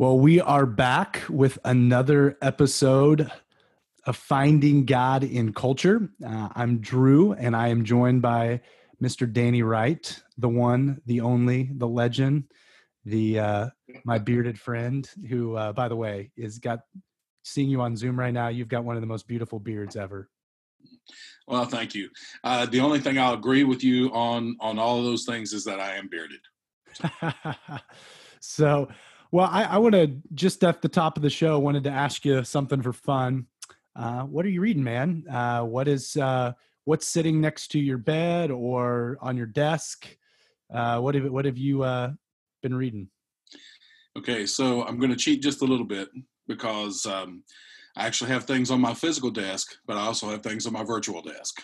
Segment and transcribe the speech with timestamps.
[0.00, 3.32] Well, we are back with another episode
[4.06, 6.08] of Finding God in Culture.
[6.24, 8.60] Uh, I'm Drew, and I am joined by
[9.02, 9.30] Mr.
[9.30, 12.44] Danny Wright, the one, the only, the legend,
[13.04, 13.70] the uh,
[14.04, 16.82] my bearded friend, who, uh, by the way, is got
[17.42, 18.46] seeing you on Zoom right now.
[18.46, 20.30] You've got one of the most beautiful beards ever.
[21.48, 22.08] Well, thank you.
[22.44, 25.64] Uh, the only thing I'll agree with you on on all of those things is
[25.64, 26.40] that I am bearded.
[28.40, 28.88] so
[29.30, 32.24] well, I, I want to just at the top of the show wanted to ask
[32.24, 33.46] you something for fun.
[33.94, 35.24] Uh, what are you reading, man?
[35.30, 36.52] Uh, what is uh,
[36.84, 40.16] what's sitting next to your bed or on your desk?
[40.72, 42.12] Uh, what have what have you uh,
[42.62, 43.08] been reading?
[44.16, 46.08] Okay, so I'm going to cheat just a little bit
[46.46, 47.44] because um,
[47.96, 50.84] I actually have things on my physical desk, but I also have things on my
[50.84, 51.62] virtual desk.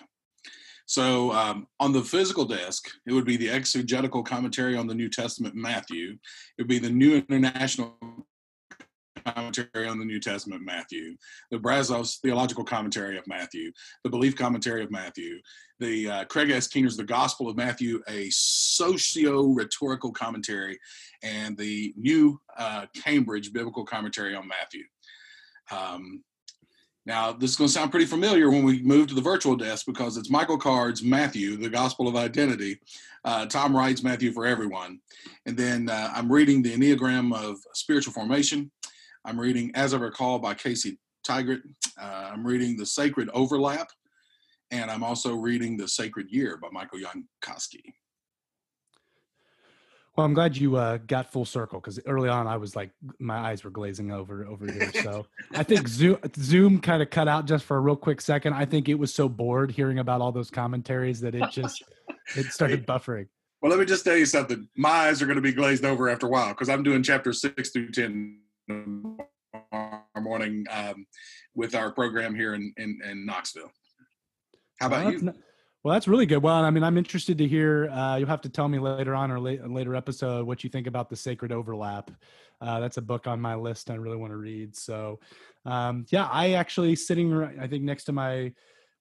[0.87, 5.09] So um, on the physical desk, it would be the exegetical commentary on the New
[5.09, 6.13] Testament Matthew.
[6.59, 7.97] It would be the New International
[9.25, 11.17] commentary on the New Testament Matthew,
[11.51, 15.39] the Brazos theological commentary of Matthew, the belief commentary of Matthew,
[15.81, 16.69] the uh, Craig S.
[16.69, 20.79] Keener's The Gospel of Matthew, a socio-rhetorical commentary,
[21.23, 24.85] and the New uh, Cambridge biblical commentary on Matthew.
[25.71, 26.23] Um,
[27.07, 29.85] now, this is going to sound pretty familiar when we move to the virtual desk
[29.87, 32.81] because it's Michael Card's Matthew, the Gospel of Identity.
[33.25, 35.01] Uh, Tom Wright's Matthew for Everyone.
[35.45, 38.71] And then uh, I'm reading the Enneagram of Spiritual Formation.
[39.25, 41.63] I'm reading As I Recall by Casey Tygrett.
[42.01, 43.89] Uh, I'm reading The Sacred Overlap.
[44.71, 47.83] And I'm also reading The Sacred Year by Michael Yankoski.
[50.17, 53.37] Well, I'm glad you uh, got full circle because early on I was like my
[53.37, 54.93] eyes were glazing over over here.
[55.03, 58.55] So I think Zoom Zoom kind of cut out just for a real quick second.
[58.55, 61.83] I think it was so bored hearing about all those commentaries that it just
[62.37, 63.27] it started buffering.
[63.61, 64.69] Well, let me just tell you something.
[64.77, 67.33] My eyes are going to be glazed over after a while because I'm doing chapter
[67.33, 68.39] six through ten
[70.25, 71.07] morning um,
[71.55, 73.71] with our program here in, in, in Knoxville.
[74.81, 75.21] How about well, you?
[75.23, 75.37] Not-
[75.85, 76.43] well, that's really good.
[76.43, 77.91] Well, I mean, I'm interested to hear.
[77.91, 80.87] Uh, you'll have to tell me later on or late, later episode what you think
[80.87, 82.11] about the Sacred Overlap.
[82.59, 83.91] Uh, that's a book on my list.
[83.91, 84.75] I really want to read.
[84.75, 85.21] So,
[85.67, 87.35] um, yeah, I actually sitting.
[87.61, 88.55] I think next to my.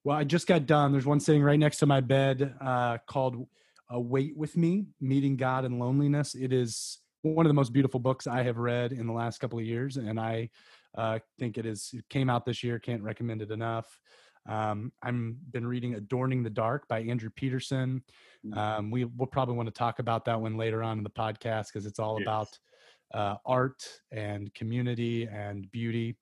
[0.03, 0.91] Well, I just got done.
[0.91, 3.47] There's one sitting right next to my bed uh, called
[3.89, 8.27] "Wait with Me: Meeting God and Loneliness." It is one of the most beautiful books
[8.27, 10.49] I have read in the last couple of years, and I
[10.97, 11.91] uh, think it is.
[11.93, 12.77] It came out this year.
[12.77, 14.01] Can't recommend it enough.
[14.45, 18.03] Um, I'm been reading Adorning the Dark by Andrew Peterson.
[18.45, 18.57] Mm.
[18.57, 21.67] Um, we will probably want to talk about that one later on in the podcast
[21.67, 22.25] because it's all yes.
[22.25, 22.59] about
[23.13, 26.17] uh, art and community and beauty.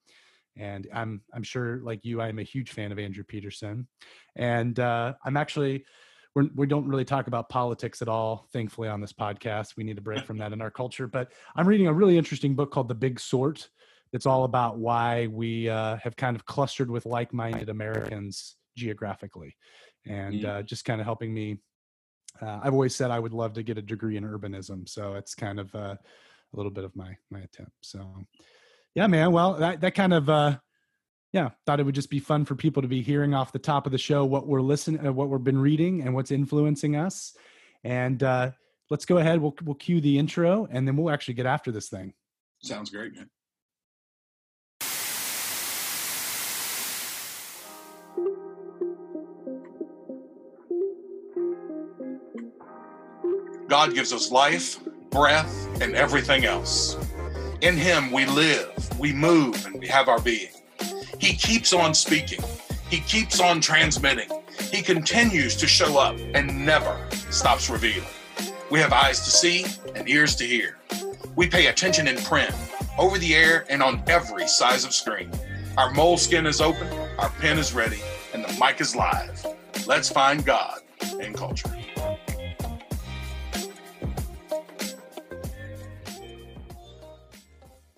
[0.57, 3.87] And I'm I'm sure, like you, I am a huge fan of Andrew Peterson,
[4.35, 5.85] and uh, I'm actually
[6.35, 9.75] we're, we do not really talk about politics at all, thankfully, on this podcast.
[9.75, 11.07] We need a break from that in our culture.
[11.07, 13.69] But I'm reading a really interesting book called The Big Sort
[14.13, 19.55] it's all about why we uh, have kind of clustered with like-minded Americans geographically,
[20.05, 20.45] and mm.
[20.45, 21.59] uh, just kind of helping me.
[22.41, 25.35] Uh, I've always said I would love to get a degree in urbanism, so it's
[25.35, 27.73] kind of uh, a little bit of my my attempt.
[27.81, 28.25] So,
[28.95, 29.31] yeah, man.
[29.31, 30.57] Well, that that kind of uh,
[31.31, 33.85] yeah, thought it would just be fun for people to be hearing off the top
[33.85, 37.33] of the show what we're listening, uh, what we've been reading, and what's influencing us.
[37.83, 38.21] And
[38.89, 39.41] let's go ahead.
[39.41, 42.13] We'll we'll cue the intro, and then we'll actually get after this thing.
[42.61, 43.29] Sounds great, man.
[53.71, 56.97] God gives us life, breath, and everything else.
[57.61, 60.51] In Him we live, we move, and we have our being.
[61.19, 62.41] He keeps on speaking,
[62.89, 64.29] He keeps on transmitting,
[64.73, 66.99] He continues to show up and never
[67.29, 68.09] stops revealing.
[68.69, 69.65] We have eyes to see
[69.95, 70.75] and ears to hear.
[71.37, 72.53] We pay attention in print,
[72.99, 75.31] over the air, and on every size of screen.
[75.77, 78.01] Our Moleskine is open, our pen is ready,
[78.33, 79.45] and the mic is live.
[79.87, 80.81] Let's find God
[81.21, 81.73] in culture.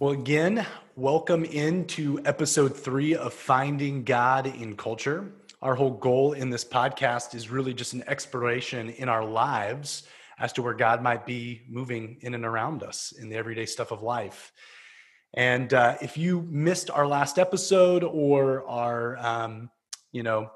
[0.04, 0.68] Well, again,
[0.98, 5.32] welcome into episode three of Finding God in Culture.
[5.62, 10.04] Our whole goal in this podcast is really just an exploration in our lives
[10.38, 13.92] as to where God might be moving in and around us in the everyday stuff
[13.92, 14.52] of life.
[15.36, 19.70] And uh, if you missed our last episode or are, um,
[20.12, 20.52] you know,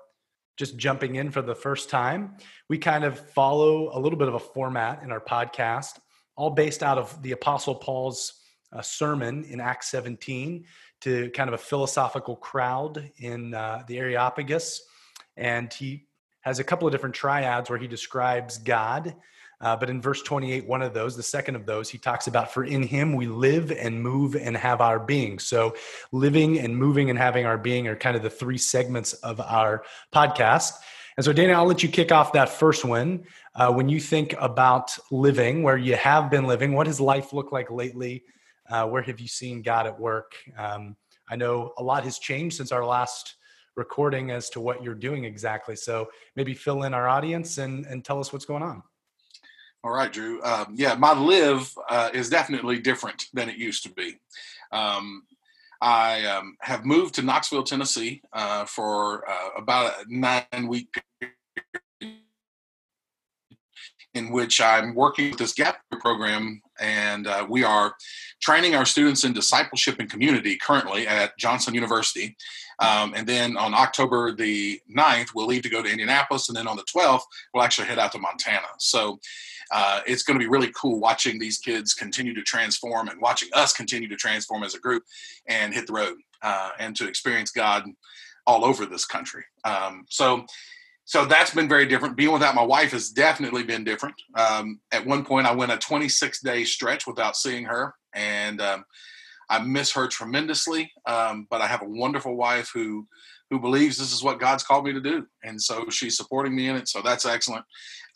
[0.57, 2.35] just jumping in for the first time,
[2.67, 5.99] we kind of follow a little bit of a format in our podcast,
[6.35, 8.36] all based out of the Apostle Paul's
[8.71, 10.65] a sermon in Acts 17
[11.01, 14.81] to kind of a philosophical crowd in uh, the Areopagus.
[15.35, 16.07] And he
[16.41, 19.15] has a couple of different triads where he describes God
[19.59, 22.53] Uh, but in verse 28, one of those, the second of those, he talks about,
[22.53, 25.39] for in him we live and move and have our being.
[25.39, 25.75] So
[26.11, 29.83] living and moving and having our being are kind of the three segments of our
[30.13, 30.73] podcast.
[31.17, 33.23] And so, Danny, I'll let you kick off that first one.
[33.55, 37.51] Uh, when you think about living, where you have been living, what does life look
[37.51, 38.23] like lately?
[38.69, 40.33] Uh, where have you seen God at work?
[40.57, 40.95] Um,
[41.29, 43.35] I know a lot has changed since our last
[43.75, 45.75] recording as to what you're doing exactly.
[45.75, 48.81] So maybe fill in our audience and, and tell us what's going on.
[49.83, 50.41] All right, Drew.
[50.43, 54.19] Um, yeah, my live uh, is definitely different than it used to be.
[54.71, 55.23] Um,
[55.79, 62.17] I um, have moved to Knoxville, Tennessee uh, for uh, about a nine week period
[64.15, 67.93] in which I'm working with this GAP program, and uh, we are
[68.41, 72.35] training our students in discipleship and community currently at Johnson University.
[72.79, 76.67] Um, and then on October the 9th, we'll leave to go to Indianapolis, and then
[76.67, 78.67] on the 12th, we'll actually head out to Montana.
[78.77, 79.19] So
[79.71, 83.49] uh, it's going to be really cool watching these kids continue to transform and watching
[83.53, 85.03] us continue to transform as a group
[85.47, 87.83] and hit the road uh, and to experience God
[88.45, 89.43] all over this country.
[89.65, 90.45] Um, so
[91.07, 92.17] so that's been very different.
[92.17, 94.15] Being without my wife has definitely been different.
[94.35, 98.83] Um, at one point, I went a 26 day stretch without seeing her, and um,
[99.49, 100.91] I miss her tremendously.
[101.05, 103.07] Um, but I have a wonderful wife who
[103.49, 106.67] who believes this is what God's called me to do, and so she's supporting me
[106.67, 106.89] in it.
[106.89, 107.63] So that's excellent.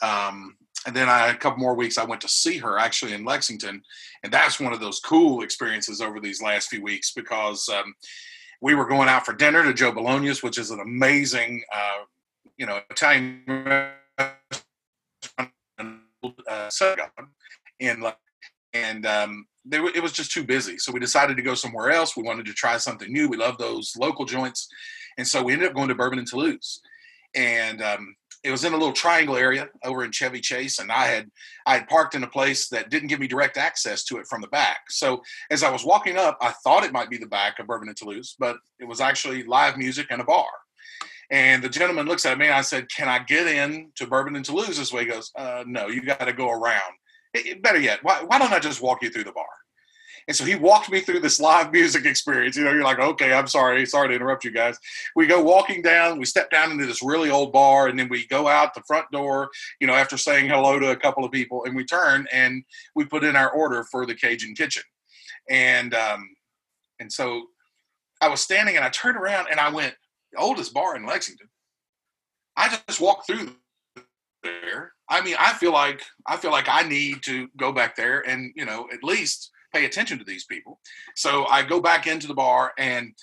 [0.03, 3.23] Um, and then I, a couple more weeks, I went to see her actually in
[3.23, 3.81] Lexington,
[4.23, 7.93] and that's one of those cool experiences over these last few weeks because um,
[8.61, 12.03] we were going out for dinner to Joe Bologna's, which is an amazing uh,
[12.61, 13.41] you know, Italian
[14.19, 14.29] uh,
[17.79, 18.05] and
[18.73, 20.77] and um, they, it was just too busy.
[20.77, 22.15] So we decided to go somewhere else.
[22.15, 23.27] We wanted to try something new.
[23.27, 24.67] We love those local joints,
[25.17, 26.81] and so we ended up going to Bourbon and Toulouse,
[27.33, 31.07] and um, it was in a little triangle area over in Chevy Chase, and I
[31.07, 31.31] had
[31.65, 34.41] I had parked in a place that didn't give me direct access to it from
[34.41, 34.81] the back.
[34.89, 37.87] So as I was walking up, I thought it might be the back of Bourbon
[37.87, 40.45] and Toulouse, but it was actually live music and a bar.
[41.31, 44.35] And the gentleman looks at me and I said, Can I get in to Bourbon
[44.35, 45.05] and Toulouse this way?
[45.05, 46.93] He goes, uh, No, you got to go around.
[47.33, 49.45] It, better yet, why, why don't I just walk you through the bar?
[50.27, 52.57] And so he walked me through this live music experience.
[52.57, 53.85] You know, you're like, okay, I'm sorry.
[53.85, 54.77] Sorry to interrupt you guys.
[55.15, 58.27] We go walking down, we step down into this really old bar, and then we
[58.27, 59.49] go out the front door,
[59.79, 62.63] you know, after saying hello to a couple of people, and we turn and
[62.93, 64.83] we put in our order for the Cajun kitchen.
[65.49, 66.29] And um,
[66.99, 67.47] and so
[68.21, 69.95] I was standing and I turned around and I went,
[70.37, 71.47] oldest bar in Lexington.
[72.57, 73.55] I just walked through
[74.43, 74.93] there.
[75.09, 78.51] I mean, I feel like I feel like I need to go back there and
[78.55, 80.79] you know at least pay attention to these people.
[81.15, 83.13] So I go back into the bar and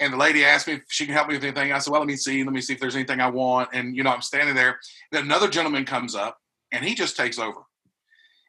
[0.00, 1.72] and the lady asked me if she can help me with anything.
[1.72, 3.70] I said, well, let me see, let me see if there's anything I want.
[3.72, 4.78] And you know, I'm standing there.
[5.12, 6.38] Then another gentleman comes up
[6.72, 7.60] and he just takes over.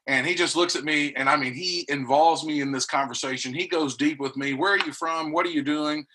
[0.08, 3.54] And he just looks at me and I mean, he involves me in this conversation.
[3.54, 4.54] He goes deep with me.
[4.54, 5.32] Where are you from?
[5.32, 6.06] What are you doing?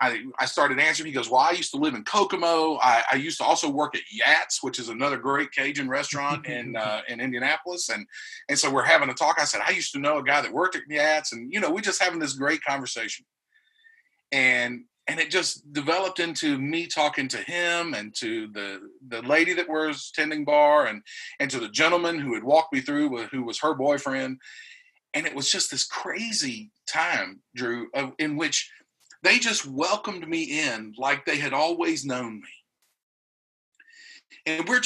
[0.00, 1.06] I, I started answering.
[1.06, 2.78] He goes, Well, I used to live in Kokomo.
[2.82, 6.76] I, I used to also work at Yats, which is another great Cajun restaurant in
[6.76, 7.88] uh, in Indianapolis.
[7.88, 8.06] And
[8.48, 9.38] and so we're having a talk.
[9.38, 11.32] I said, I used to know a guy that worked at Yats.
[11.32, 13.24] And, you know, we're just having this great conversation.
[14.32, 19.52] And and it just developed into me talking to him and to the the lady
[19.54, 21.02] that was tending bar and
[21.40, 24.38] and to the gentleman who had walked me through who was her boyfriend
[25.12, 27.88] and it was just this crazy time drew
[28.18, 28.70] in which
[29.24, 32.48] they just welcomed me in like they had always known me.
[34.46, 34.82] And we're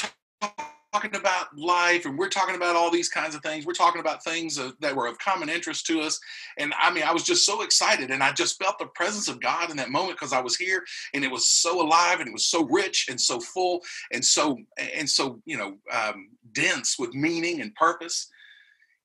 [0.92, 3.66] talking about life and we're talking about all these kinds of things.
[3.66, 6.20] We're talking about things that were of common interest to us.
[6.56, 9.40] And I mean, I was just so excited and I just felt the presence of
[9.40, 12.32] God in that moment because I was here and it was so alive and it
[12.32, 14.56] was so rich and so full and so,
[14.94, 18.30] and so, you know, um, dense with meaning and purpose.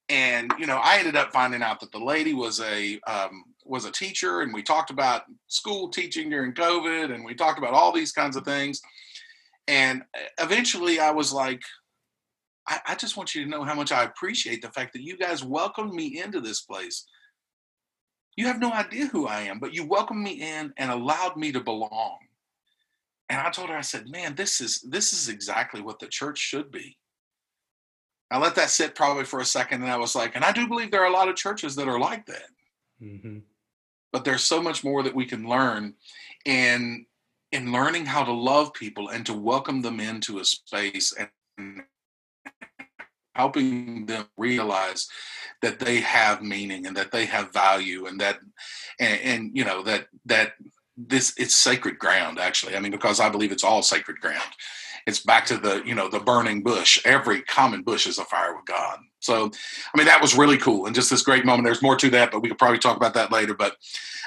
[0.09, 3.85] And, you know, I ended up finding out that the lady was a, um, was
[3.85, 7.91] a teacher and we talked about school teaching during COVID and we talked about all
[7.91, 8.81] these kinds of things.
[9.67, 10.03] And
[10.39, 11.61] eventually I was like,
[12.67, 15.17] I, I just want you to know how much I appreciate the fact that you
[15.17, 17.05] guys welcomed me into this place.
[18.35, 21.51] You have no idea who I am, but you welcomed me in and allowed me
[21.51, 22.17] to belong.
[23.29, 26.37] And I told her, I said, man, this is this is exactly what the church
[26.37, 26.97] should be.
[28.29, 30.67] I let that sit probably for a second, and I was like, and I do
[30.67, 32.49] believe there are a lot of churches that are like that.
[33.01, 33.39] Mm-hmm.
[34.13, 35.95] But there's so much more that we can learn
[36.45, 37.05] in
[37.51, 41.13] in learning how to love people and to welcome them into a space
[41.57, 41.83] and
[43.35, 45.07] helping them realize
[45.61, 48.39] that they have meaning and that they have value and that
[48.99, 50.53] and, and, you know that that
[50.95, 52.75] this it's sacred ground actually.
[52.75, 54.51] I mean because i believe it's all sacred ground
[55.05, 56.99] it's back to the you know the burning bush.
[57.05, 58.99] Every common bush is a fire with god.
[59.19, 59.51] So
[59.93, 61.65] i mean that was really cool and just this great moment.
[61.65, 63.53] There's more to that but we could probably talk about that later.
[63.53, 63.75] But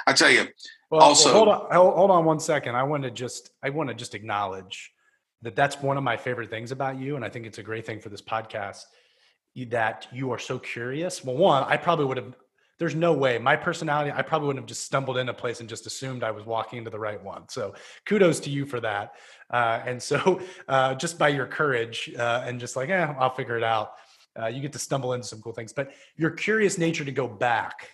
[0.05, 0.47] i tell you
[0.89, 2.75] well, also well, hold on hold on one second.
[2.75, 4.91] I want to just i want to just acknowledge
[5.41, 7.85] that that's one of my favorite things about you and i think it's a great
[7.85, 8.83] thing for this podcast
[9.69, 11.23] that you are so curious.
[11.23, 12.35] Well one i probably would have
[12.79, 13.37] there's no way.
[13.37, 16.31] My personality i probably wouldn't have just stumbled into a place and just assumed i
[16.31, 17.47] was walking into the right one.
[17.49, 17.73] So
[18.05, 19.13] kudos to you for that.
[19.49, 23.57] Uh, and so uh, just by your courage uh, and just like yeah i'll figure
[23.57, 23.93] it out
[24.39, 25.73] uh, you get to stumble into some cool things.
[25.73, 27.89] But your curious nature to go back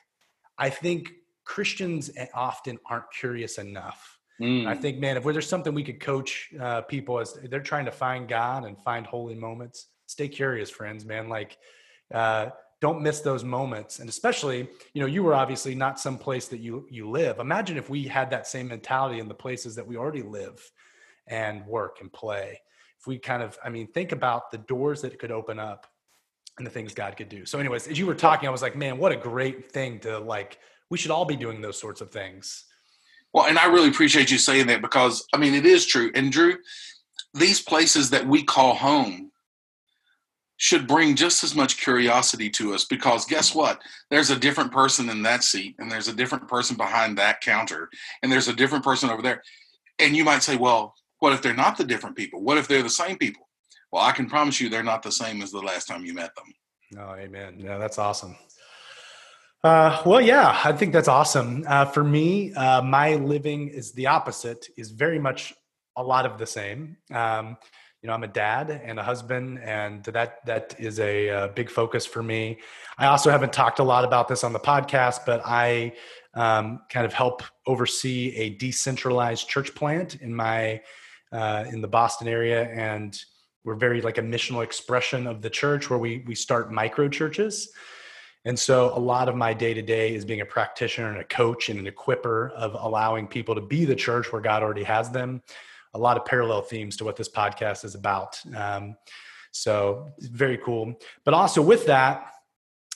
[0.57, 1.11] i think
[1.45, 4.19] christians often aren't curious enough.
[4.41, 4.65] Mm.
[4.65, 7.91] i think man if there's something we could coach uh, people as they're trying to
[7.91, 11.29] find god and find holy moments stay curious friends man.
[11.29, 11.57] Like
[12.13, 12.49] uh,
[12.83, 13.99] don't miss those moments.
[13.99, 17.39] And especially you know you were obviously not some place that you you live.
[17.39, 20.59] Imagine if we had that same mentality in the places that we already live
[21.25, 22.59] and work and play.
[22.99, 25.87] If we kind of i mean think about the doors that could open up
[26.57, 27.45] and the things god could do.
[27.45, 30.19] So anyways as you were talking i was like man what a great thing to
[30.19, 30.59] like
[30.89, 32.65] we should all be doing those sorts of things.
[33.33, 36.11] Well and i really appreciate you saying that because i mean it is true.
[36.15, 36.57] And drew
[37.33, 39.31] these places that we call home
[40.63, 43.81] should bring just as much curiosity to us because guess what?
[44.09, 47.89] There's a different person in that seat, and there's a different person behind that counter,
[48.21, 49.43] and there's a different person over there.
[49.99, 52.41] And you might say, well, what if they're not the different people?
[52.41, 53.49] What if they're the same people?
[53.91, 56.31] Well, I can promise you they're not the same as the last time you met
[56.33, 56.53] them.
[56.97, 57.55] Oh, amen.
[57.57, 58.37] Yeah, that's awesome.
[59.65, 61.65] Uh, well, yeah, I think that's awesome.
[61.67, 65.53] Uh, for me, uh, my living is the opposite, is very much
[65.97, 66.95] a lot of the same.
[67.11, 67.57] Um,
[68.03, 71.69] you know i'm a dad and a husband and that that is a, a, big
[71.69, 72.59] focus for me.
[72.97, 75.93] I also haven't talked a lot about this on the podcast but i
[76.35, 80.81] um, kind of help oversee a decentralized church plant in my
[81.31, 83.19] uh, in the boston area and
[83.63, 87.69] we're very like a missional expression of the church where we we start micro churches.
[88.45, 91.23] And so a lot of my day to day is being a practitioner and a
[91.23, 95.09] coach and an equiper of allowing people to be the church where god already has
[95.09, 95.41] them
[95.93, 98.39] a lot of parallel themes to what this podcast is about.
[98.55, 98.95] Um,
[99.51, 100.99] so very cool.
[101.23, 102.33] But also with that,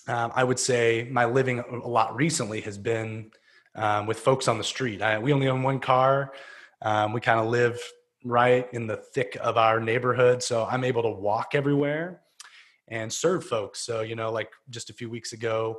[0.07, 3.31] um, I would say my living a lot recently has been
[3.75, 5.01] um, with folks on the street.
[5.01, 6.33] I, we only own one car.
[6.81, 7.79] Um, we kind of live
[8.23, 12.21] right in the thick of our neighborhood, so I'm able to walk everywhere
[12.87, 13.81] and serve folks.
[13.81, 15.77] So you know, like just a few weeks ago,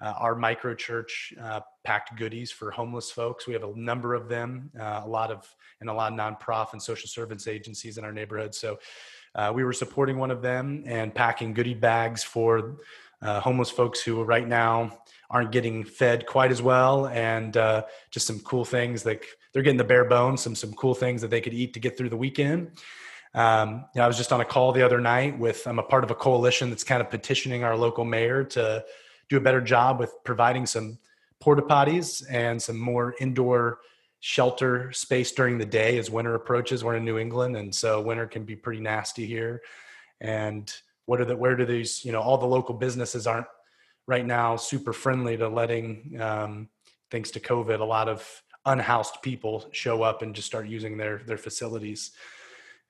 [0.00, 3.46] uh, our micro church uh, packed goodies for homeless folks.
[3.46, 5.46] We have a number of them, uh, a lot of
[5.80, 8.54] and a lot of nonprofit and social service agencies in our neighborhood.
[8.54, 8.78] So
[9.34, 12.76] uh, we were supporting one of them and packing goodie bags for
[13.22, 18.26] uh, homeless folks who right now aren't getting fed quite as well, and uh, just
[18.26, 21.40] some cool things like they're getting the bare bones, some some cool things that they
[21.40, 22.70] could eat to get through the weekend.
[23.34, 25.84] Um, you know, I was just on a call the other night with I'm a
[25.84, 28.84] part of a coalition that's kind of petitioning our local mayor to
[29.30, 30.98] do a better job with providing some
[31.40, 33.78] porta potties and some more indoor
[34.18, 36.84] shelter space during the day as winter approaches.
[36.84, 39.62] We're in New England, and so winter can be pretty nasty here.
[40.20, 40.70] And
[41.06, 43.46] what are the where do these you know all the local businesses aren't
[44.06, 46.68] right now super friendly to letting um,
[47.10, 51.22] thanks to COVID a lot of unhoused people show up and just start using their
[51.26, 52.10] their facilities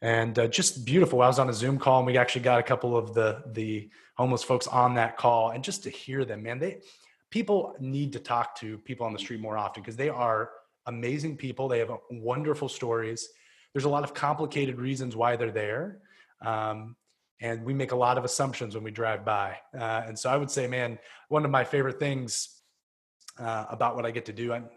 [0.02, 1.20] and uh, just beautiful.
[1.20, 3.90] I was on a Zoom call and we actually got a couple of the the
[4.20, 6.78] homeless folks on that call, and just to hear them, man, they
[7.30, 10.50] people need to talk to people on the street more often because they are
[10.86, 11.68] amazing people.
[11.68, 13.30] They have wonderful stories.
[13.72, 16.00] There's a lot of complicated reasons why they're there.
[16.44, 16.96] Um,
[17.40, 19.56] and we make a lot of assumptions when we drive by.
[19.74, 20.98] Uh, and so I would say, man,
[21.28, 22.60] one of my favorite things
[23.38, 24.68] uh, about what I get to do, I'm,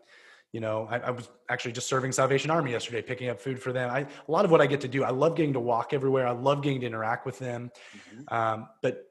[0.53, 3.73] you know I, I, was actually just serving salvation army yesterday picking up food for
[3.73, 5.93] them I, a lot of what i get to do i love getting to walk
[5.93, 8.33] everywhere i love getting to interact with them mm-hmm.
[8.33, 9.03] um, but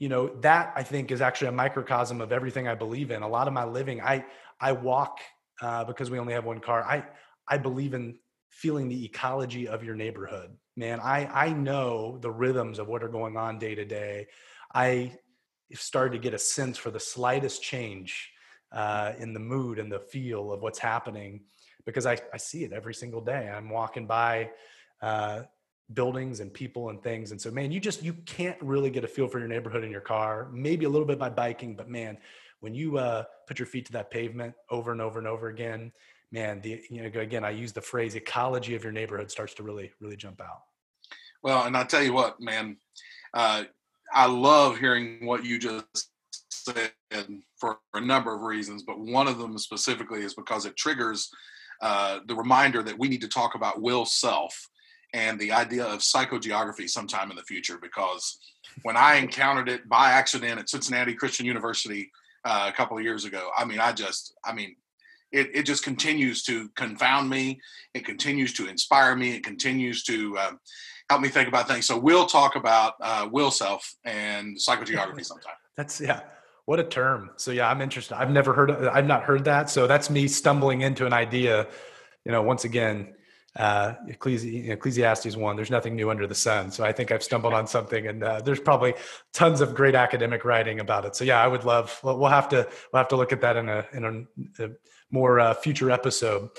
[0.00, 3.22] you know that i think is actually a microcosm of everything i believe in.
[3.22, 4.24] A lot of my living i
[4.60, 5.20] i walk
[5.62, 6.82] uh, because we only have one car.
[6.82, 7.04] I
[7.46, 10.98] i believe in feeling the ecology of your neighborhood man.
[10.98, 14.26] I i know the rhythms of what are going on day to day.
[14.74, 15.16] I
[15.74, 18.32] started to get a sense for the slightest change
[18.72, 21.42] uh, in the mood and the feel of what's happening
[21.86, 23.48] because I, I see it every single day.
[23.48, 24.50] I'm walking by
[25.00, 25.42] uh,
[25.94, 27.32] buildings and people and things.
[27.32, 29.90] And so, man, you just, you can't really get a feel for your neighborhood in
[29.90, 32.18] your car, maybe a little bit by biking, but man,
[32.60, 35.92] when you uh, put your feet to that pavement over and over and over again,
[36.30, 39.62] man, the, you know, again, I use the phrase ecology of your neighborhood starts to
[39.62, 40.62] really, really jump out.
[41.42, 42.76] Well, and I tell you what, man,
[43.32, 43.64] uh,
[44.12, 46.10] I love hearing what you just
[46.50, 46.92] said
[47.56, 51.30] for a number of reasons, but one of them specifically is because it triggers
[51.80, 54.68] uh, the reminder that we need to talk about Will Self
[55.12, 58.38] and the idea of psychogeography sometime in the future because
[58.82, 62.10] when I encountered it by accident at Cincinnati Christian University
[62.44, 64.76] uh, a couple of years ago, I mean, I just, I mean,
[65.32, 67.60] it, it just continues to confound me.
[67.94, 69.32] It continues to inspire me.
[69.32, 70.52] It continues to uh,
[71.08, 71.86] help me think about things.
[71.86, 75.54] So we'll talk about uh, Will Self and psychogeography sometime.
[75.76, 76.20] That's yeah.
[76.66, 77.30] What a term.
[77.36, 78.16] So yeah, I'm interested.
[78.16, 78.70] I've never heard.
[78.70, 79.70] I've not heard that.
[79.70, 81.66] So that's me stumbling into an idea.
[82.24, 83.14] You know, once again,
[83.56, 85.56] uh, Ecclesi- Ecclesiastes one.
[85.56, 86.70] There's nothing new under the sun.
[86.70, 88.94] So I think I've stumbled on something, and uh, there's probably
[89.32, 91.16] tons of great academic writing about it.
[91.16, 91.98] So yeah, I would love.
[92.02, 94.70] We'll have to we'll have to look at that in a in a, a
[95.10, 96.50] more uh, future episode.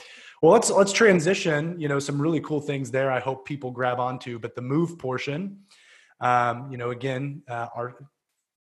[0.42, 1.80] Well, let's let's transition.
[1.80, 3.12] You know, some really cool things there.
[3.12, 4.40] I hope people grab onto.
[4.40, 5.60] But the move portion,
[6.20, 7.96] um, you know, again, uh, our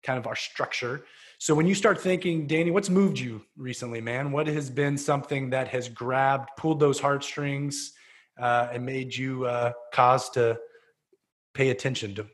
[0.04, 1.04] kind of our structure.
[1.38, 4.30] So when you start thinking, Danny, what's moved you recently, man?
[4.30, 7.94] What has been something that has grabbed, pulled those heartstrings,
[8.40, 10.58] uh, and made you uh, cause to
[11.54, 12.26] pay attention to?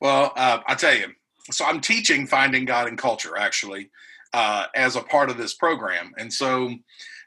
[0.00, 1.08] Well, uh, I tell you,
[1.50, 3.90] so I'm teaching finding God in culture actually
[4.32, 6.74] uh, as a part of this program, and so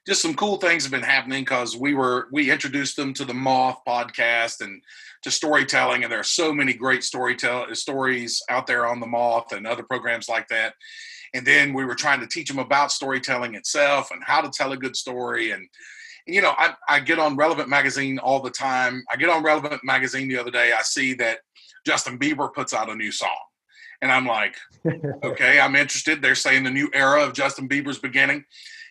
[0.08, 3.34] just some cool things have been happening because we were we introduced them to the
[3.34, 4.82] Moth podcast and
[5.24, 9.52] to storytelling, and there are so many great storytell stories out there on the Moth
[9.52, 10.74] and other programs like that.
[11.34, 14.72] And then we were trying to teach them about storytelling itself and how to tell
[14.72, 15.68] a good story and
[16.28, 19.04] you know, I, I get on Relevant Magazine all the time.
[19.12, 20.74] I get on Relevant Magazine the other day.
[20.78, 21.40] I see that
[21.86, 23.30] Justin Bieber puts out a new song.
[24.02, 24.56] And I'm like,
[25.24, 26.22] okay, I'm interested.
[26.22, 28.44] They're saying the new era of Justin Bieber's beginning.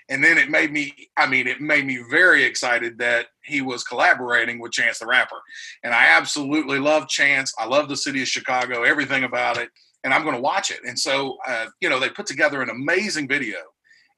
[0.09, 3.83] And then it made me, I mean, it made me very excited that he was
[3.83, 5.41] collaborating with Chance the Rapper.
[5.83, 7.53] And I absolutely love Chance.
[7.59, 9.69] I love the city of Chicago, everything about it.
[10.05, 10.81] And I'm going to watch it.
[10.87, 13.59] And so, uh, you know, they put together an amazing video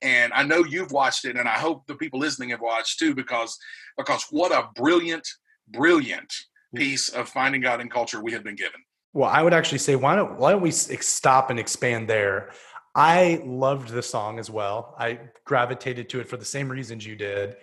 [0.02, 3.14] and I know you've watched it, and I hope the people listening have watched too,
[3.14, 3.56] because
[3.96, 5.26] because what a brilliant,
[5.68, 6.32] brilliant
[6.74, 6.78] mm.
[6.78, 8.80] piece of finding God in culture we have been given.
[9.12, 12.50] Well, I would actually say why don't why don't we stop and expand there?
[12.94, 14.94] I loved the song as well.
[14.98, 17.56] I gravitated to it for the same reasons you did.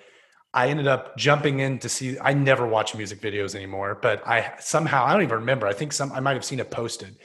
[0.53, 2.17] I ended up jumping in to see.
[2.19, 5.67] I never watch music videos anymore, but I somehow I don't even remember.
[5.67, 7.17] I think some I might have seen it posted,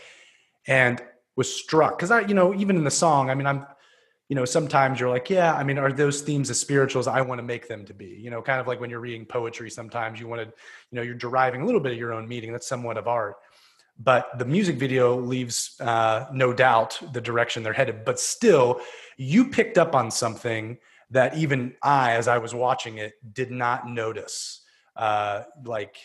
[0.66, 1.01] and
[1.37, 3.31] was struck because I, you know, even in the song.
[3.31, 3.66] I mean, I'm
[4.31, 7.40] you know, sometimes you're like, yeah, I mean, are those themes as spirituals I want
[7.40, 8.07] to make them to be?
[8.07, 11.03] You know, kind of like when you're reading poetry, sometimes you want to, you know,
[11.03, 12.53] you're deriving a little bit of your own meaning.
[12.53, 13.35] That's somewhat of art.
[13.99, 18.05] But the music video leaves uh, no doubt the direction they're headed.
[18.05, 18.81] But still,
[19.16, 20.79] you picked up on something
[21.11, 24.61] that even I, as I was watching it, did not notice.
[24.95, 25.97] Uh, like,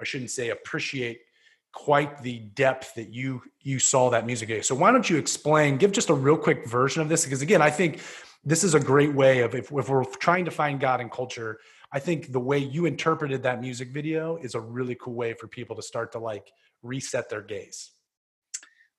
[0.00, 1.22] I shouldn't say appreciate
[1.72, 4.62] quite the depth that you you saw that music video.
[4.62, 7.24] So why don't you explain, give just a real quick version of this?
[7.24, 8.00] Because again, I think
[8.44, 11.58] this is a great way of if, if we're trying to find God in culture,
[11.92, 15.46] I think the way you interpreted that music video is a really cool way for
[15.46, 16.50] people to start to like
[16.82, 17.92] reset their gaze.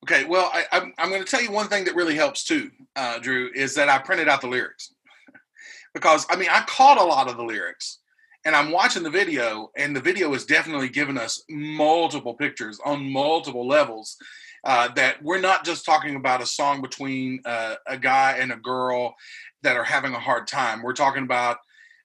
[0.04, 2.44] Okay, well, I, am I'm, I'm going to tell you one thing that really helps
[2.44, 4.94] too, uh, Drew, is that I printed out the lyrics
[5.94, 8.00] because I mean I caught a lot of the lyrics,
[8.46, 13.12] and I'm watching the video, and the video is definitely giving us multiple pictures on
[13.12, 14.18] multiple levels.
[14.66, 18.56] Uh, that we're not just talking about a song between uh, a guy and a
[18.58, 19.14] girl
[19.62, 20.82] that are having a hard time.
[20.82, 21.58] We're talking about,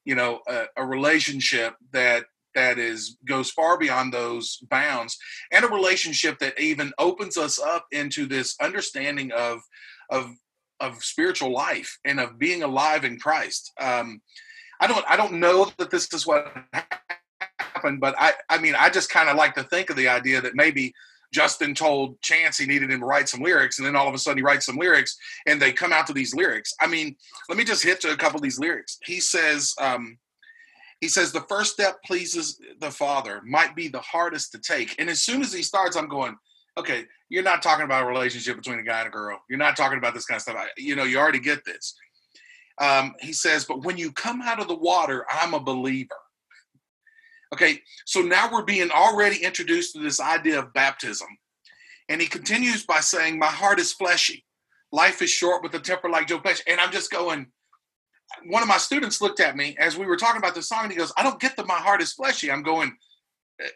[0.05, 2.25] you know, a, a relationship that
[2.55, 5.17] that is goes far beyond those bounds,
[5.53, 9.61] and a relationship that even opens us up into this understanding of
[10.11, 10.35] of
[10.81, 13.73] of spiritual life and of being alive in Christ.
[13.81, 14.21] Um,
[14.81, 16.53] I don't I don't know that this is what
[17.59, 20.41] happened, but I I mean I just kind of like to think of the idea
[20.41, 20.95] that maybe
[21.33, 24.19] Justin told Chance he needed him to write some lyrics, and then all of a
[24.19, 26.73] sudden he writes some lyrics, and they come out to these lyrics.
[26.81, 27.17] I mean,
[27.49, 28.99] let me just hit to a couple of these lyrics.
[29.05, 30.19] He says, um,
[31.01, 35.11] he says the first step pleases the Father might be the hardest to take, and
[35.11, 36.37] as soon as he starts, I'm going,
[36.79, 39.39] okay, you're not talking about a relationship between a guy and a girl.
[39.51, 40.57] You're not talking about this kind of stuff.
[40.57, 41.95] I, you know, you already get this
[42.81, 46.15] um, he says, But when you come out of the water, I'm a believer.
[47.53, 51.29] Okay, so now we're being already introduced to this idea of baptism.
[52.09, 54.45] And he continues by saying, My heart is fleshy.
[54.93, 56.63] Life is short with a temper like Joe Pesci.
[56.67, 57.47] And I'm just going,
[58.47, 60.93] one of my students looked at me as we were talking about the song and
[60.93, 62.51] he goes, I don't get that my heart is fleshy.
[62.51, 62.97] I'm going,
[63.63, 63.69] uh,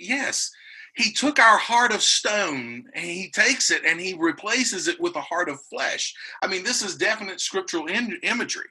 [0.00, 0.50] Yes,
[0.96, 5.16] he took our heart of stone and he takes it and he replaces it with
[5.16, 6.14] a heart of flesh.
[6.42, 8.66] I mean, this is definite scriptural in- imagery.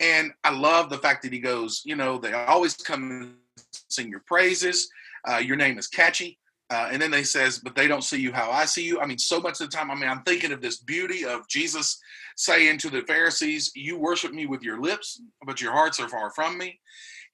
[0.00, 3.34] And I love the fact that he goes, you know, they always come and
[3.88, 4.88] sing your praises.
[5.28, 6.38] Uh, your name is catchy.
[6.70, 9.00] Uh, and then they says, but they don't see you how I see you.
[9.00, 11.48] I mean, so much of the time, I mean, I'm thinking of this beauty of
[11.48, 11.98] Jesus
[12.36, 16.30] saying to the Pharisees, you worship me with your lips, but your hearts are far
[16.30, 16.78] from me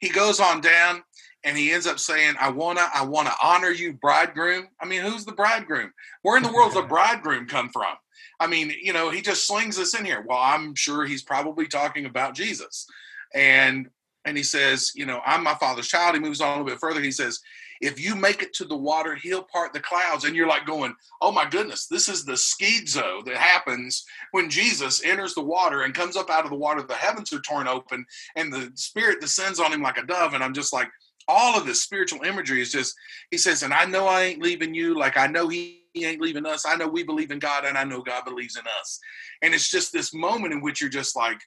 [0.04, 1.02] he goes on down
[1.44, 4.68] and he ends up saying, I wanna, I wanna honor you, bridegroom.
[4.78, 5.94] I mean, who's the bridegroom?
[6.20, 7.94] Where in the world does the bridegroom come from?
[8.38, 10.22] I mean, you know, he just slings this in here.
[10.28, 12.86] Well, I'm sure he's probably talking about Jesus.
[13.34, 13.88] And
[14.26, 16.14] and he says, you know, I'm my father's child.
[16.14, 17.00] He moves on a little bit further.
[17.00, 17.40] He says,
[17.80, 20.24] if you make it to the water, he'll part the clouds.
[20.24, 25.04] And you're like going, oh my goodness, this is the schizo that happens when Jesus
[25.04, 26.82] enters the water and comes up out of the water.
[26.82, 28.04] The heavens are torn open
[28.36, 30.34] and the spirit descends on him like a dove.
[30.34, 30.88] And I'm just like,
[31.26, 32.94] all of this spiritual imagery is just,
[33.30, 34.94] he says, and I know I ain't leaving you.
[34.98, 36.66] Like I know he, he ain't leaving us.
[36.66, 39.00] I know we believe in God and I know God believes in us.
[39.42, 41.38] And it's just this moment in which you're just like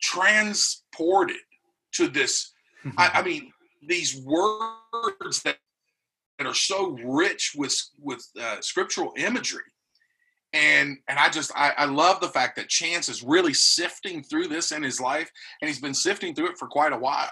[0.00, 1.36] transported
[1.92, 2.52] to this.
[2.96, 3.52] I, I mean,
[3.86, 5.56] these words that,
[6.38, 9.62] that are so rich with with uh, scriptural imagery
[10.52, 14.48] and and i just I, I love the fact that chance is really sifting through
[14.48, 17.30] this in his life and he's been sifting through it for quite a while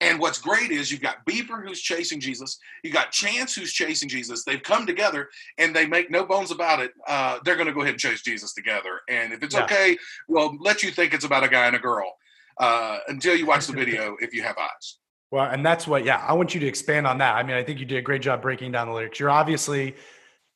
[0.00, 4.08] and what's great is you've got Bieber who's chasing Jesus, you got Chance who's chasing
[4.08, 4.44] Jesus.
[4.44, 6.92] They've come together and they make no bones about it.
[7.06, 9.00] Uh, they're going to go ahead and chase Jesus together.
[9.08, 9.64] And if it's yeah.
[9.64, 9.96] okay,
[10.28, 12.12] well, let you think it's about a guy and a girl
[12.58, 14.98] uh, until you watch the video if you have eyes.
[15.30, 17.36] Well, and that's what, yeah, I want you to expand on that.
[17.36, 19.20] I mean, I think you did a great job breaking down the lyrics.
[19.20, 19.94] You're obviously,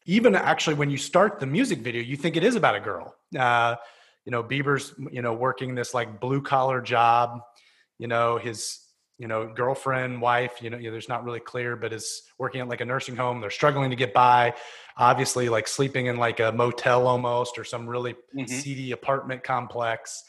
[0.07, 3.15] even actually, when you start the music video, you think it is about a girl.
[3.39, 3.77] Uh,
[4.25, 7.41] you know, Bieber's, you know, working this like blue collar job.
[7.99, 8.81] You know, his,
[9.19, 12.61] you know, girlfriend, wife, you know, you know, there's not really clear, but is working
[12.63, 13.41] at like a nursing home.
[13.41, 14.55] They're struggling to get by.
[14.97, 18.47] Obviously, like sleeping in like a motel almost or some really mm-hmm.
[18.47, 20.25] seedy apartment complex,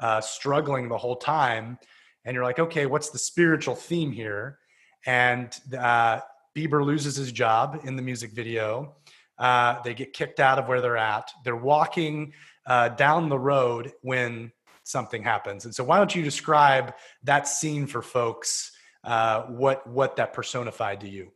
[0.00, 1.78] uh, struggling the whole time
[2.26, 4.58] and you're like, okay, what's the spiritual theme here?
[5.06, 6.20] And uh,
[6.56, 8.96] Bieber loses his job in the music video.
[9.38, 11.30] Uh, they get kicked out of where they're at.
[11.44, 12.32] They're walking
[12.66, 14.50] uh, down the road when
[14.82, 15.66] something happens.
[15.66, 18.72] And so, why don't you describe that scene for folks?
[19.04, 21.30] Uh, what what that personified to you?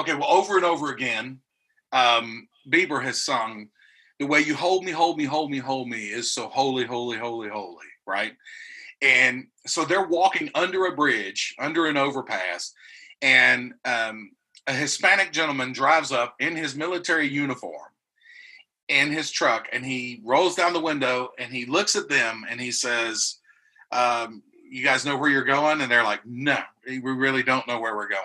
[0.00, 1.38] Okay, well, over and over again,
[1.92, 3.68] um, Bieber has sung,
[4.18, 7.18] "The way you hold me, hold me, hold me, hold me is so holy, holy,
[7.18, 8.32] holy, holy." Right?
[9.04, 12.72] And so they're walking under a bridge, under an overpass,
[13.20, 14.32] and um,
[14.66, 17.90] a Hispanic gentleman drives up in his military uniform
[18.88, 22.60] in his truck, and he rolls down the window and he looks at them and
[22.60, 23.36] he says,
[23.92, 27.78] um, "You guys know where you're going?" And they're like, "No, we really don't know
[27.78, 28.20] where we're going."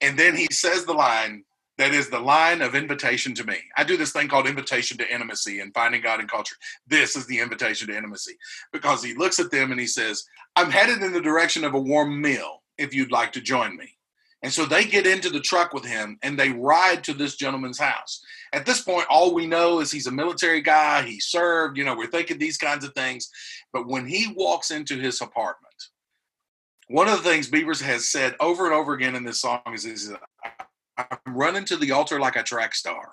[0.00, 1.44] And then he says the line,
[1.78, 3.56] that is the line of invitation to me.
[3.76, 6.56] I do this thing called invitation to intimacy and finding God in culture.
[6.86, 8.36] This is the invitation to intimacy
[8.72, 11.80] because he looks at them and he says, I'm headed in the direction of a
[11.80, 13.96] warm meal if you'd like to join me.
[14.42, 17.78] And so they get into the truck with him and they ride to this gentleman's
[17.78, 18.22] house.
[18.52, 21.96] At this point, all we know is he's a military guy, he served, you know,
[21.96, 23.30] we're thinking these kinds of things.
[23.72, 25.74] But when he walks into his apartment,
[26.88, 29.84] one of the things Bieber's has said over and over again in this song is,
[29.84, 30.12] is
[30.98, 33.12] I'm running to the altar like a track star.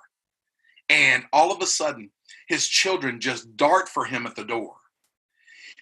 [0.90, 2.12] And all of a sudden,
[2.48, 4.76] his children just dart for him at the door.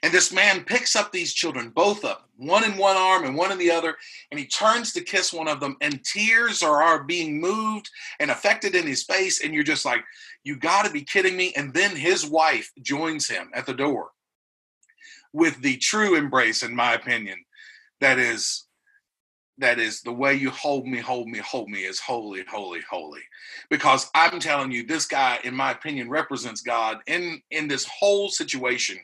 [0.03, 3.35] And this man picks up these children, both of them, one in one arm and
[3.35, 3.97] one in the other,
[4.31, 7.87] and he turns to kiss one of them, and tears are, are being moved
[8.19, 9.43] and affected in his face.
[9.43, 10.03] And you're just like,
[10.43, 11.53] you got to be kidding me.
[11.55, 14.09] And then his wife joins him at the door
[15.33, 17.37] with the true embrace, in my opinion,
[17.99, 18.65] that is
[19.61, 23.21] that is the way you hold me, hold me, hold me is holy, holy, holy.
[23.69, 28.29] Because I'm telling you, this guy, in my opinion, represents God in in this whole
[28.29, 28.97] situation,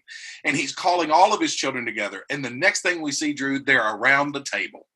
[0.43, 2.23] and he's calling all of his children together.
[2.29, 4.87] And the next thing we see, Drew, they're around the table.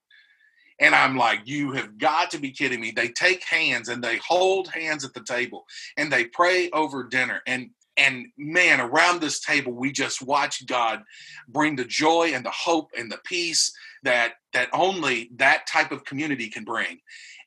[0.80, 2.91] And I'm like, you have got to be kidding me.
[2.91, 7.41] They take hands and they hold hands at the table and they pray over dinner.
[7.45, 7.69] And
[8.01, 11.01] and man around this table we just watch god
[11.47, 13.71] bring the joy and the hope and the peace
[14.03, 16.99] that that only that type of community can bring.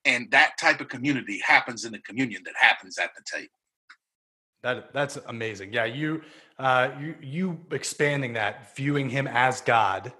[0.04, 3.48] And that type of community happens in the communion that happens at the table.
[4.62, 5.72] That that's amazing.
[5.72, 6.22] Yeah you
[6.58, 10.12] uh you you expanding that viewing him as god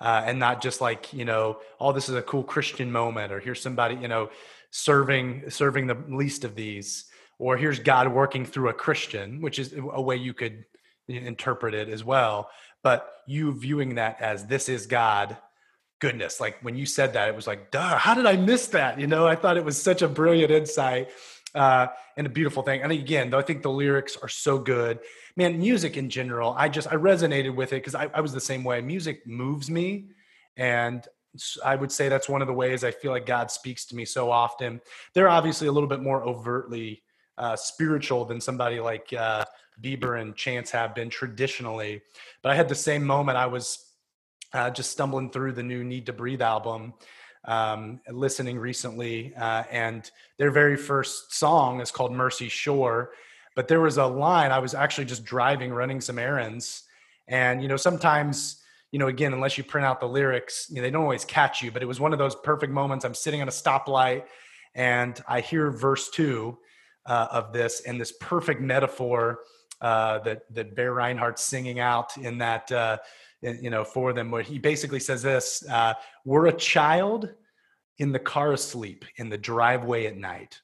[0.00, 3.40] uh, and not just like you know oh this is a cool christian moment or
[3.40, 4.30] here's somebody you know
[4.70, 7.04] serving serving the least of these
[7.42, 10.64] or here's god working through a christian which is a way you could
[11.08, 12.48] interpret it as well
[12.82, 15.36] but you viewing that as this is god
[16.00, 18.98] goodness like when you said that it was like duh how did i miss that?
[18.98, 21.10] You know i thought it was such a brilliant insight
[21.54, 25.00] uh, and a beautiful thing and again though i think the lyrics are so good.
[25.36, 28.40] Man music in general i just i resonated with it because I, I was the
[28.40, 28.80] same way.
[28.80, 30.06] Music moves me
[30.56, 31.06] and
[31.64, 34.04] i would say that's one of the ways i feel like god speaks to me
[34.04, 34.80] so often.
[35.14, 37.02] They're obviously a little bit more overtly
[37.42, 39.44] uh, spiritual than somebody like uh,
[39.82, 42.00] bieber and chance have been traditionally
[42.42, 43.92] but i had the same moment i was
[44.52, 46.94] uh, just stumbling through the new Need to Breathe album,
[47.44, 53.12] um, listening recently, uh, and their very first song is called Mercy Shore.
[53.54, 56.84] But there was a line, I was actually just driving, running some errands.
[57.28, 60.82] And, you know, sometimes, you know, again, unless you print out the lyrics, you know,
[60.82, 61.70] they don't always catch you.
[61.70, 63.04] But it was one of those perfect moments.
[63.04, 64.24] I'm sitting on a stoplight
[64.74, 66.58] and I hear verse two
[67.06, 69.40] uh, of this and this perfect metaphor
[69.80, 72.98] uh, that, that Bear Rinehart's singing out in that, uh,
[73.40, 77.30] you know, for them, where he basically says this uh, We're a child
[77.98, 80.60] in the car asleep in the driveway at night.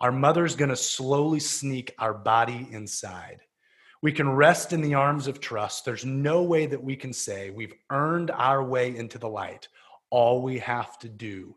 [0.00, 3.40] Our mother's going to slowly sneak our body inside.
[4.02, 5.84] We can rest in the arms of trust.
[5.84, 9.68] There's no way that we can say we've earned our way into the light.
[10.08, 11.54] All we have to do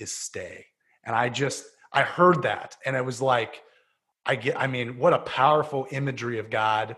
[0.00, 0.66] is stay.
[1.04, 3.62] And I just, I heard that and it was like,
[4.26, 6.96] I get, I mean, what a powerful imagery of God.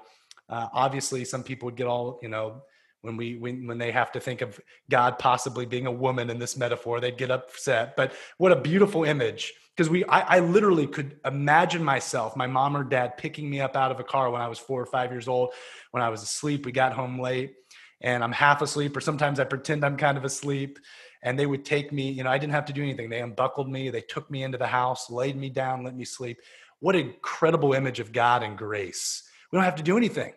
[0.49, 2.63] Uh, obviously, some people would get all, you know,
[3.03, 6.39] when we when, when they have to think of God possibly being a woman in
[6.39, 7.97] this metaphor, they'd get upset.
[7.97, 9.53] But what a beautiful image.
[9.77, 13.77] Because we I, I literally could imagine myself, my mom or dad picking me up
[13.77, 15.53] out of a car when I was four or five years old,
[15.91, 16.65] when I was asleep.
[16.65, 17.55] We got home late
[18.01, 20.79] and I'm half asleep, or sometimes I pretend I'm kind of asleep
[21.23, 23.09] and they would take me you know i didn't have to do anything.
[23.09, 26.39] They unbuckled me they took me into the house laid me down let me sleep.
[26.81, 29.23] What an incredible image of god and grace.
[29.51, 30.33] We don't have to do anything.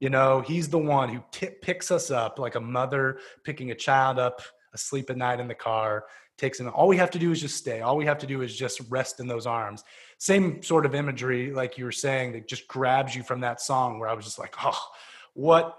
[0.00, 3.74] You know he's the one who t- picks us up like a mother picking a
[3.74, 4.42] child up
[4.74, 6.04] asleep at night in the car
[6.36, 6.68] takes him.
[6.68, 7.80] All we have to do is just stay.
[7.80, 9.82] All we have to do is just rest in those arms.
[10.18, 13.98] Same sort of imagery like you were saying that just grabs you from that song
[13.98, 14.80] where i was just like oh
[15.34, 15.76] what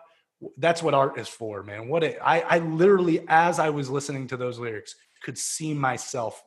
[0.58, 1.88] that's what art is for, man.
[1.88, 6.44] What it, I, I literally, as I was listening to those lyrics, could see myself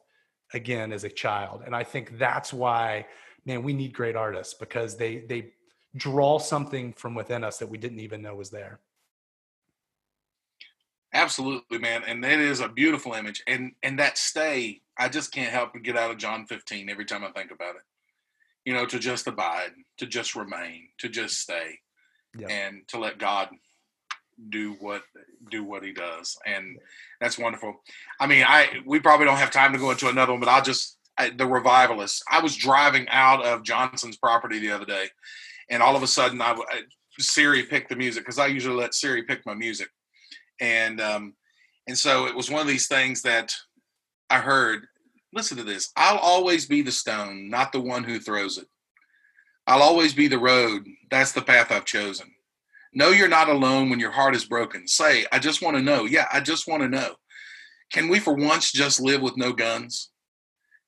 [0.55, 3.07] again as a child, and I think that's why,
[3.45, 5.53] man, we need great artists because they they
[5.95, 8.81] draw something from within us that we didn't even know was there.
[11.15, 15.53] Absolutely, man, and that is a beautiful image, and and that stay, I just can't
[15.53, 17.83] help but get out of John 15 every time I think about it.
[18.65, 21.81] You know, to just abide, to just remain, to just stay,
[22.39, 22.49] yep.
[22.51, 23.51] and to let God
[24.49, 25.03] do what
[25.51, 26.79] do what he does, and
[27.21, 27.81] that's wonderful.
[28.21, 30.63] I mean, I we probably don't have time to go into another one, but I'll
[30.63, 32.23] just I, the revivalists.
[32.31, 35.07] I was driving out of Johnson's property the other day,
[35.71, 36.83] and all of a sudden, I, I
[37.19, 39.89] Siri picked the music because I usually let Siri pick my music,
[40.61, 41.35] and um,
[41.87, 43.53] and so it was one of these things that
[44.31, 44.87] I heard.
[45.35, 45.91] Listen to this.
[45.97, 48.67] I'll always be the stone, not the one who throws it.
[49.67, 50.87] I'll always be the road.
[51.11, 52.35] That's the path I've chosen.
[52.95, 54.87] Know you're not alone when your heart is broken.
[54.87, 56.05] Say, I just want to know.
[56.05, 57.15] Yeah, I just want to know.
[57.91, 60.11] Can we for once just live with no guns?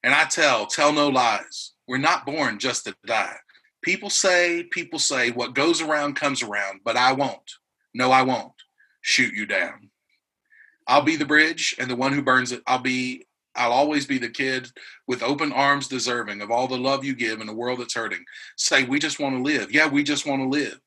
[0.02, 1.72] And I tell, tell no lies.
[1.88, 3.36] We're not born just to die.
[3.82, 7.52] People say, people say, what goes around comes around, but I won't.
[7.94, 8.52] No, I won't
[9.00, 9.90] shoot you down.
[10.86, 12.62] I'll be the bridge and the one who burns it.
[12.66, 14.68] I'll be, I'll always be the kid
[15.06, 18.24] with open arms deserving of all the love you give in a world that's hurting.
[18.56, 19.72] Say, we just want to live.
[19.72, 20.78] Yeah, we just want to live.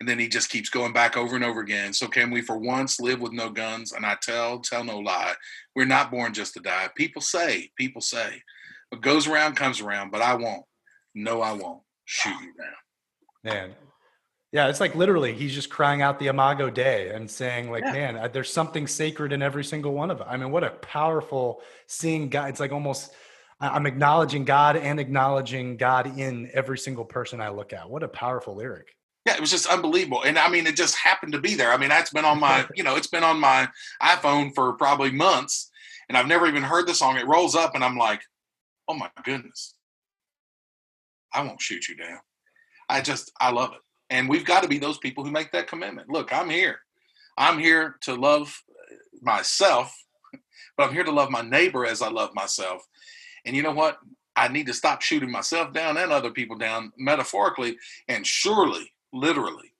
[0.00, 1.92] And then he just keeps going back over and over again.
[1.92, 3.92] So can we for once live with no guns?
[3.92, 5.34] And I tell, tell no lie.
[5.76, 6.88] We're not born just to die.
[6.96, 8.42] People say, people say,
[8.88, 10.64] what goes around comes around, but I won't.
[11.14, 12.74] No, I won't shoot you down.
[13.44, 13.74] Man,
[14.52, 17.92] yeah, it's like literally he's just crying out the Imago Dei and saying, like, yeah.
[17.92, 20.26] man, there's something sacred in every single one of them.
[20.30, 22.48] I mean, what a powerful seeing God.
[22.48, 23.12] It's like almost
[23.60, 27.90] I'm acknowledging God and acknowledging God in every single person I look at.
[27.90, 28.88] What a powerful lyric
[29.26, 30.22] yeah, it was just unbelievable.
[30.22, 31.72] And I mean, it just happened to be there.
[31.72, 33.68] I mean, that's been on my, you know, it's been on my
[34.02, 35.70] iPhone for probably months,
[36.08, 37.16] and I've never even heard the song.
[37.16, 38.22] It rolls up, and I'm like,
[38.88, 39.74] oh my goodness,
[41.32, 42.18] I won't shoot you down.
[42.88, 43.80] I just, I love it.
[44.08, 46.08] And we've got to be those people who make that commitment.
[46.08, 46.80] Look, I'm here.
[47.38, 48.60] I'm here to love
[49.22, 49.94] myself,
[50.76, 52.82] but I'm here to love my neighbor as I love myself.
[53.44, 53.98] And you know what?
[54.34, 57.76] I need to stop shooting myself down and other people down metaphorically
[58.08, 59.72] and surely literally.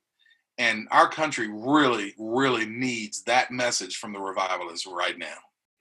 [0.58, 5.36] And our country really, really needs that message from the revivalists right now.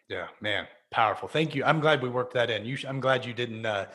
[0.09, 1.27] Yeah, man, powerful.
[1.27, 1.63] Thank you.
[1.63, 2.65] I'm glad we worked that in.
[2.65, 3.88] You, I'm glad you didn't uh,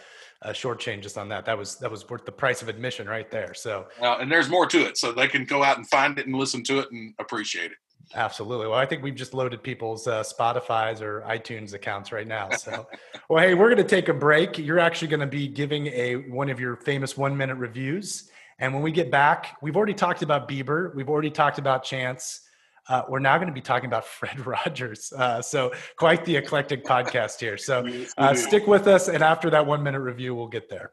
[0.43, 1.45] uh, shortchange us on that.
[1.47, 3.55] That was that was worth the price of admission right there.
[3.55, 6.27] So, uh, and there's more to it, so they can go out and find it
[6.27, 7.79] and listen to it and appreciate it.
[8.15, 8.67] Absolutely.
[8.67, 12.51] Well, I think we've just loaded people's uh, Spotify's or iTunes accounts right now.
[12.51, 12.87] So,
[13.29, 14.59] well, hey, we're going to take a break.
[14.59, 18.31] You're actually going to be giving a one of your famous one minute reviews.
[18.59, 22.41] And when we get back, we've already talked about Bieber, we've already talked about Chance.
[22.89, 25.13] Uh, we're now going to be talking about Fred Rogers.
[25.13, 27.57] Uh, so, quite the eclectic podcast here.
[27.57, 27.89] So,
[28.19, 29.09] uh, stick with us.
[29.09, 30.93] And after that one minute review, we'll get there.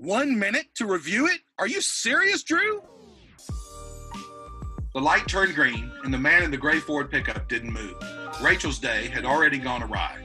[0.00, 1.40] One minute to review it?
[1.58, 2.82] Are you serious, Drew?
[4.94, 7.94] The light turned green, and the man in the gray Ford pickup didn't move.
[8.40, 10.16] Rachel's day had already gone awry.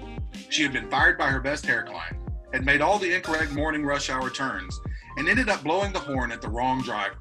[0.50, 2.18] She had been fired by her best hair client,
[2.54, 4.80] had made all the incorrect morning rush hour turns,
[5.18, 7.18] and ended up blowing the horn at the wrong driver.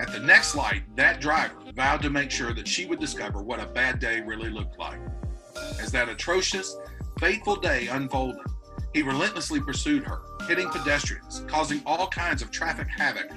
[0.00, 3.60] At the next light, that driver vowed to make sure that she would discover what
[3.60, 4.98] a bad day really looked like.
[5.80, 6.76] As that atrocious,
[7.18, 8.46] fateful day unfolded,
[8.94, 13.30] he relentlessly pursued her, hitting pedestrians, causing all kinds of traffic havoc,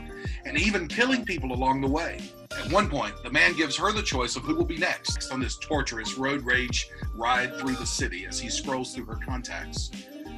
[0.46, 2.20] and even killing people along the way.
[2.52, 5.40] At one point, the man gives her the choice of who will be next on
[5.40, 9.92] this torturous road rage ride through the city as he scrolls through her contacts.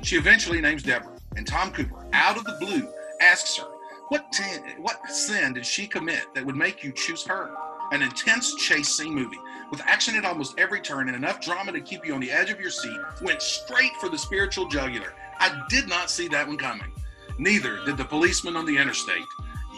[0.03, 2.87] She eventually names Deborah, and Tom Cooper, out of the blue,
[3.21, 3.67] asks her,
[4.09, 4.43] what, t-
[4.79, 7.51] what sin did she commit that would make you choose her?
[7.91, 9.39] An intense chase scene movie
[9.71, 12.49] with action at almost every turn and enough drama to keep you on the edge
[12.49, 15.13] of your seat went straight for the spiritual jugular.
[15.39, 16.91] I did not see that one coming.
[17.37, 19.23] Neither did the policeman on the interstate.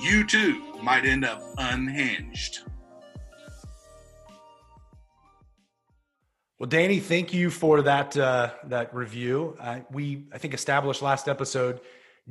[0.02, 2.60] You too might end up unhinged.
[6.58, 9.56] Well, Danny, thank you for that uh, that review.
[9.60, 11.80] Uh, we I think established last episode,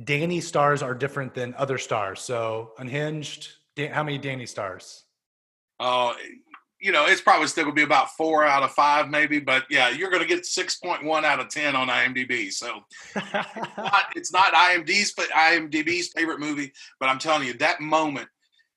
[0.03, 2.21] Danny stars are different than other stars.
[2.21, 3.49] So unhinged,
[3.91, 5.03] how many Danny stars?
[5.79, 6.15] Oh,
[6.79, 9.39] you know, it's probably still gonna be about four out of five, maybe.
[9.39, 12.51] But yeah, you're gonna get six point one out of ten on IMDb.
[12.51, 12.79] So
[13.15, 13.33] it's,
[13.77, 18.29] not, it's not IMDb's but IMDb's favorite movie, but I'm telling you, that moment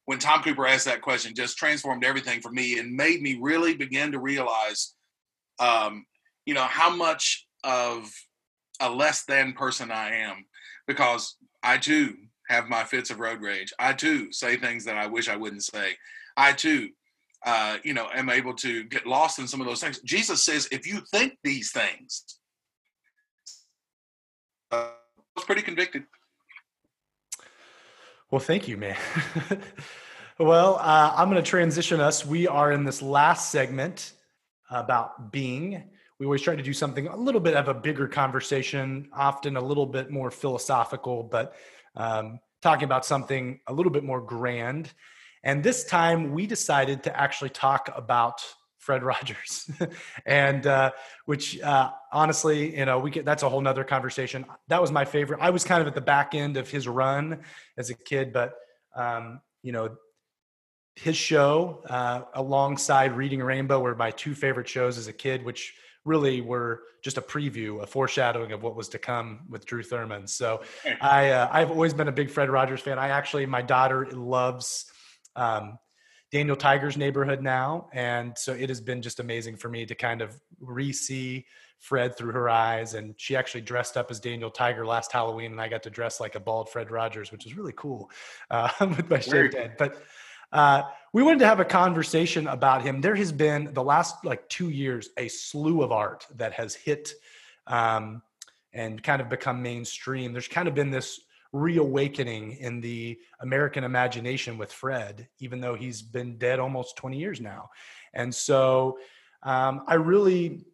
[0.06, 3.74] when Tom Cooper asked that question just transformed everything for me and made me really
[3.74, 4.94] begin to realize,
[5.60, 6.04] um,
[6.44, 8.10] you know, how much of
[8.80, 10.44] a less than person I am
[10.86, 12.16] because I too
[12.48, 13.72] have my fits of road rage.
[13.78, 15.96] I too say things that I wish I wouldn't say.
[16.36, 16.90] I too,
[17.44, 20.00] uh, you know, am able to get lost in some of those things.
[20.00, 22.24] Jesus says, if you think these things,
[24.70, 26.04] uh, I was pretty convicted.
[28.30, 28.96] Well, thank you, man.
[30.38, 32.24] well, uh, I'm going to transition us.
[32.24, 34.12] We are in this last segment
[34.70, 35.84] about being.
[36.22, 39.60] We always try to do something a little bit of a bigger conversation, often a
[39.60, 41.56] little bit more philosophical, but
[41.96, 44.92] um, talking about something a little bit more grand.
[45.42, 48.40] And this time we decided to actually talk about
[48.78, 49.68] Fred Rogers,
[50.24, 50.92] and uh,
[51.26, 54.44] which uh, honestly, you know, we get that's a whole nother conversation.
[54.68, 55.40] That was my favorite.
[55.42, 57.40] I was kind of at the back end of his run
[57.76, 58.54] as a kid, but
[58.94, 59.96] um, you know,
[60.94, 65.74] his show uh, alongside Reading Rainbow were my two favorite shows as a kid, which
[66.04, 70.26] really were just a preview, a foreshadowing of what was to come with Drew Thurman.
[70.26, 70.62] So
[71.00, 72.98] I, uh, I've always been a big Fred Rogers fan.
[72.98, 74.86] I actually, my daughter loves
[75.36, 75.78] um,
[76.32, 77.88] Daniel Tiger's neighborhood now.
[77.92, 81.44] And so it has been just amazing for me to kind of re see
[81.78, 82.94] Fred through her eyes.
[82.94, 86.20] And she actually dressed up as Daniel Tiger last Halloween, and I got to dress
[86.20, 88.10] like a bald Fred Rogers, which was really cool
[88.50, 89.74] uh, with my shaved head.
[89.78, 90.02] But
[90.52, 93.00] uh, we wanted to have a conversation about him.
[93.00, 97.12] There has been the last like two years a slew of art that has hit
[97.66, 98.22] um,
[98.72, 100.32] and kind of become mainstream.
[100.32, 101.20] There's kind of been this
[101.52, 107.40] reawakening in the American imagination with Fred, even though he's been dead almost 20 years
[107.40, 107.68] now.
[108.14, 108.98] And so
[109.42, 110.64] um, I really,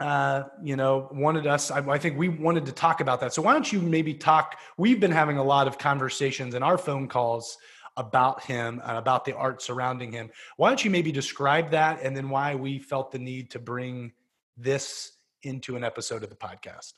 [0.00, 3.32] uh, you know, wanted us, I, I, think we wanted to talk about that.
[3.32, 4.58] So why don't you maybe talk?
[4.76, 7.56] We've been having a lot of conversations in our phone calls
[7.96, 10.30] about him and about the art surrounding him.
[10.56, 14.12] Why don't you maybe describe that and then why we felt the need to bring
[14.56, 16.94] this into an episode of the podcast?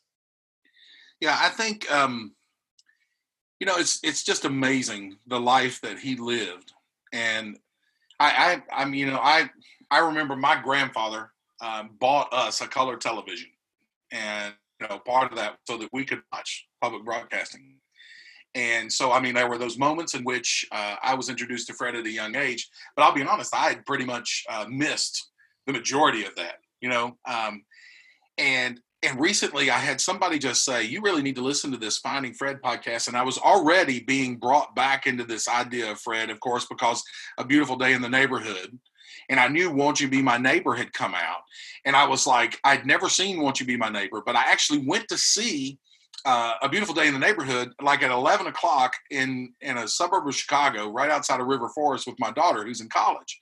[1.21, 2.35] Yeah, I think um,
[3.61, 6.73] you know, it's it's just amazing the life that he lived,
[7.13, 7.59] and
[8.21, 9.49] I, I, I mean, you know, I
[9.91, 11.31] I remember my grandfather
[11.63, 13.49] um, bought us a color television,
[14.11, 17.79] and you know, part of that so that we could watch public broadcasting.
[18.55, 21.75] And so, I mean, there were those moments in which uh, I was introduced to
[21.75, 22.69] Fred at a young age.
[22.95, 25.31] But I'll be honest, I had pretty much uh, missed
[25.67, 27.17] the majority of that, you know.
[27.27, 27.65] Um,
[28.39, 31.99] and and recently I had somebody just say, You really need to listen to this
[31.99, 33.09] Finding Fred podcast.
[33.09, 37.03] And I was already being brought back into this idea of Fred, of course, because
[37.39, 38.79] A Beautiful Day in the Neighborhood.
[39.29, 41.43] And I knew Won't You Be My Neighbor had come out.
[41.85, 44.87] And I was like, I'd never seen Won't You Be My Neighbor, but I actually
[44.87, 45.79] went to see
[46.25, 50.27] uh, A Beautiful Day in the Neighborhood like at 11 o'clock in, in a suburb
[50.27, 53.39] of Chicago, right outside of River Forest with my daughter who's in college.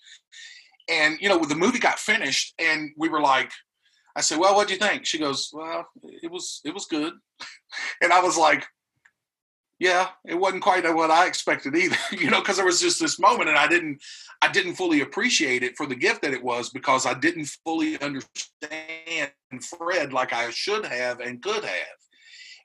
[0.89, 3.51] And, you know, the movie got finished and we were like,
[4.15, 7.15] I said, "Well, what do you think?" She goes, "Well, it was it was good,"
[8.03, 8.67] and I was like,
[9.79, 13.19] "Yeah, it wasn't quite what I expected either," you know, because there was just this
[13.19, 14.03] moment, and I didn't
[14.43, 18.01] I didn't fully appreciate it for the gift that it was because I didn't fully
[18.01, 19.33] understand
[19.79, 22.02] Fred like I should have and could have.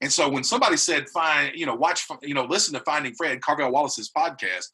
[0.01, 3.41] And so when somebody said, "Find, you know, watch, you know, listen to Finding Fred,
[3.41, 4.67] Carvel Wallace's podcast,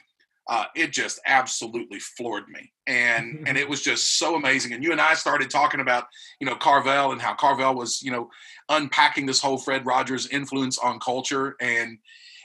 [0.48, 2.72] uh, it just absolutely floored me.
[2.88, 4.74] And and it was just so amazing.
[4.74, 6.06] And you and i started talking about
[6.40, 8.30] you know carvel and how carvel was you know
[8.70, 11.56] unpacking this whole fred rogers influence on culture.
[11.62, 11.98] And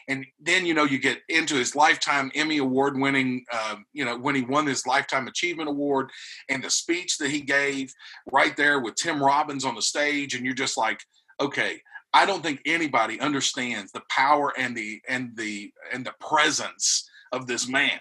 [0.09, 4.17] and then you know you get into his lifetime emmy award winning um, you know
[4.17, 6.11] when he won his lifetime achievement award
[6.49, 7.93] and the speech that he gave
[8.33, 10.35] right there with tim robbins on the stage.
[10.35, 11.01] And you're just like
[11.41, 11.81] okay
[12.15, 17.47] i don't think anybody understands the power and the and the and the presence of
[17.47, 17.99] this man.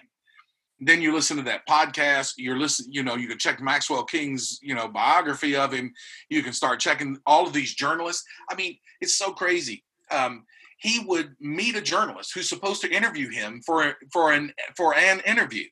[0.80, 2.34] Then you listen to that podcast.
[2.36, 2.92] You're listening.
[2.92, 5.92] You know, you can check Maxwell King's you know biography of him.
[6.28, 8.24] You can start checking all of these journalists.
[8.50, 9.84] I mean, it's so crazy.
[10.10, 10.44] Um,
[10.78, 15.20] he would meet a journalist who's supposed to interview him for for an for an
[15.26, 15.64] interview,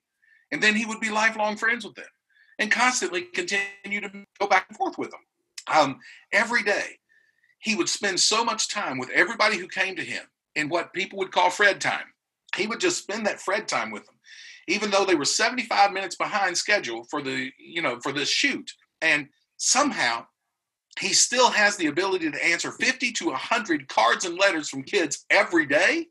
[0.51, 2.07] and then he would be lifelong friends with them,
[2.59, 4.11] and constantly continue to
[4.41, 5.21] go back and forth with them.
[5.73, 6.01] Um,
[6.33, 6.99] every day,
[7.59, 10.23] he would spend so much time with everybody who came to him
[10.55, 12.07] in what people would call Fred time
[12.57, 14.17] he would just spend that Fred time with them,
[14.69, 18.73] even though they were 75 minutes behind schedule for the, you know, for this shoot.
[19.01, 20.27] And somehow
[20.99, 25.25] he still has the ability to answer 50 to 100 cards and letters from kids
[25.31, 26.07] every day.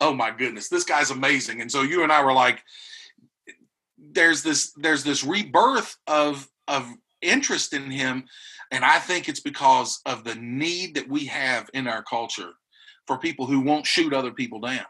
[0.00, 1.60] Oh my goodness, this guy's amazing.
[1.60, 2.62] And so you and I were like,
[4.10, 6.88] there's this there's this rebirth of of
[7.22, 8.24] interest in him
[8.70, 12.52] and i think it's because of the need that we have in our culture
[13.06, 14.84] for people who won't shoot other people down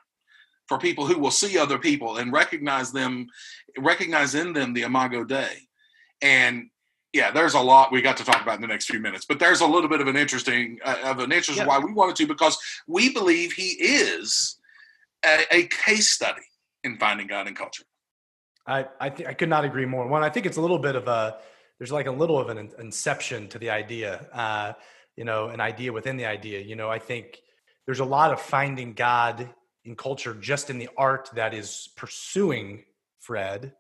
[0.69, 3.27] for people who will see other people and recognize them,
[3.79, 5.67] recognize in them the Imago Dei.
[6.21, 6.69] And
[7.15, 9.39] yeah, there's a lot we got to talk about in the next few minutes, but
[9.39, 11.67] there's a little bit of an interesting uh, of an interest yeah.
[11.67, 14.59] why we wanted to because we believe he is
[15.25, 16.43] a, a case study
[16.85, 17.85] in finding God in culture.
[18.67, 20.07] I I, th- I could not agree more.
[20.07, 21.39] One, I think it's a little bit of a
[21.79, 24.73] there's like a little of an inception to the idea, uh,
[25.17, 26.61] you know, an idea within the idea.
[26.61, 27.41] You know, I think
[27.87, 29.49] there's a lot of finding God
[29.85, 32.85] in culture just in the art that is pursuing
[33.21, 33.73] Fred.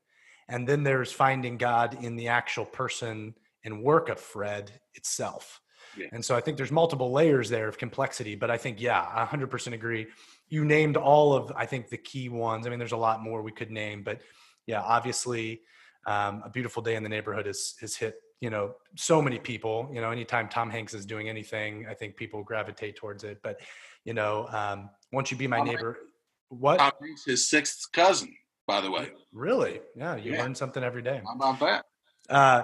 [0.48, 3.34] And then there's finding God in the actual person
[3.64, 5.60] and work of Fred itself.
[5.96, 6.06] Yeah.
[6.12, 9.24] And so I think there's multiple layers there of complexity, but I think, yeah, I
[9.24, 10.06] 100% agree.
[10.48, 12.66] You named all of, I think, the key ones.
[12.66, 14.20] I mean, there's a lot more we could name, but
[14.66, 15.60] yeah, obviously,
[16.08, 19.76] um, A Beautiful Day in the Neighborhood has, has hit, you know, so many people.
[19.92, 23.40] You know, anytime Tom Hanks is doing anything, I think people gravitate towards it.
[23.42, 23.60] But,
[24.04, 25.98] you know, um, won't you be my neighbor?
[26.48, 26.78] What?
[26.78, 28.34] Tom Hanks, his sixth cousin,
[28.66, 29.10] by the way.
[29.32, 29.80] Really?
[29.94, 30.42] Yeah, you yeah.
[30.42, 31.20] learn something every day.
[31.26, 31.84] How about that?
[32.30, 32.62] Uh,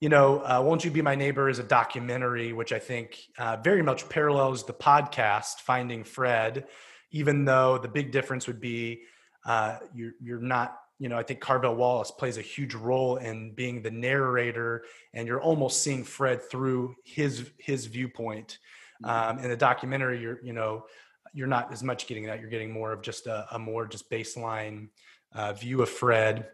[0.00, 3.56] you know, uh, Won't You Be My Neighbor is a documentary which I think uh,
[3.62, 6.66] very much parallels the podcast Finding Fred,
[7.10, 9.02] even though the big difference would be
[9.44, 13.52] uh, you're, you're not, you know, I think Carvel Wallace plays a huge role in
[13.52, 18.58] being the narrator and you're almost seeing Fred through his, his viewpoint.
[19.04, 19.30] Mm-hmm.
[19.30, 20.86] Um, in the documentary, you're, you know,
[21.34, 22.40] you're not as much getting that.
[22.40, 24.88] You're getting more of just a, a more just baseline
[25.34, 26.48] uh, view of Fred.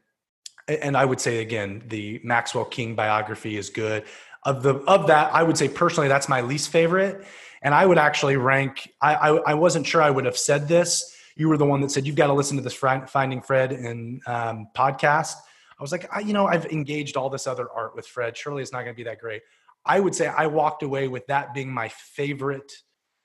[0.67, 4.05] And I would say again, the Maxwell King biography is good.
[4.45, 7.25] Of the of that, I would say personally that's my least favorite.
[7.63, 8.93] And I would actually rank.
[9.01, 11.12] I I, I wasn't sure I would have said this.
[11.37, 14.21] You were the one that said you've got to listen to this Finding Fred and
[14.27, 15.35] um, podcast.
[15.79, 18.37] I was like, I, you know, I've engaged all this other art with Fred.
[18.37, 19.43] Surely it's not going to be that great.
[19.85, 22.73] I would say I walked away with that being my favorite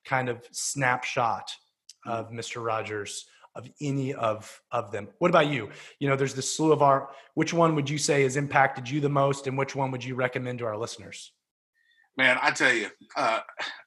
[0.05, 1.51] kind of snapshot
[2.05, 2.63] of Mr.
[2.63, 5.09] Rogers of any of of them.
[5.17, 5.69] What about you?
[5.99, 7.09] You know, there's this slew of art.
[7.33, 10.15] Which one would you say has impacted you the most, and which one would you
[10.15, 11.31] recommend to our listeners?
[12.17, 13.41] Man, I tell you, uh,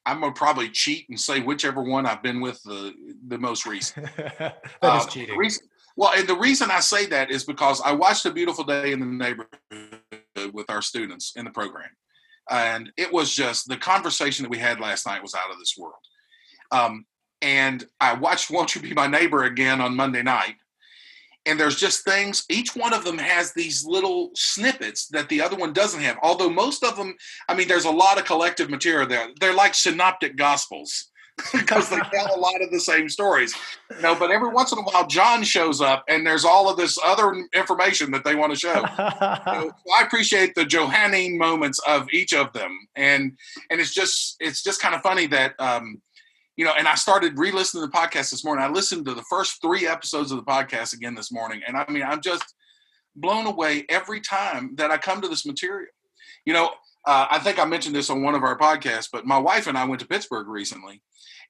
[0.06, 2.94] I'm gonna probably cheat and say whichever one I've been with the
[3.26, 4.08] the most recent.
[4.16, 5.36] that uh, is cheating.
[5.36, 5.66] Reason,
[5.96, 9.00] well, and the reason I say that is because I watched a beautiful day in
[9.00, 11.90] the neighborhood with our students in the program,
[12.48, 15.74] and it was just the conversation that we had last night was out of this
[15.76, 15.94] world.
[16.70, 17.06] Um,
[17.42, 20.54] and I watched Won't You Be My Neighbor again on Monday night.
[21.46, 25.56] And there's just things, each one of them has these little snippets that the other
[25.56, 26.18] one doesn't have.
[26.22, 27.14] Although most of them,
[27.48, 29.28] I mean, there's a lot of collective material there.
[29.40, 31.10] They're like synoptic gospels
[31.52, 33.54] because they tell a lot of the same stories.
[33.94, 36.76] You know, but every once in a while, John shows up, and there's all of
[36.76, 38.74] this other information that they want to show.
[38.74, 43.32] so I appreciate the Johannine moments of each of them, and
[43.70, 46.00] and it's just it's just kind of funny that um,
[46.60, 48.62] you know, and I started re-listening to the podcast this morning.
[48.62, 51.86] I listened to the first three episodes of the podcast again this morning, and I
[51.88, 52.54] mean, I'm just
[53.16, 55.88] blown away every time that I come to this material.
[56.44, 56.66] You know,
[57.06, 59.78] uh, I think I mentioned this on one of our podcasts, but my wife and
[59.78, 61.00] I went to Pittsburgh recently.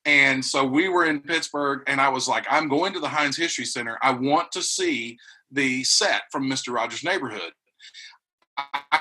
[0.04, 3.36] And so we were in Pittsburgh, and I was like, I'm going to the Heinz
[3.36, 3.98] History Center.
[4.02, 5.18] I want to see
[5.50, 6.72] the set from Mr.
[6.72, 7.50] Rogers' Neighborhood.
[8.56, 9.00] I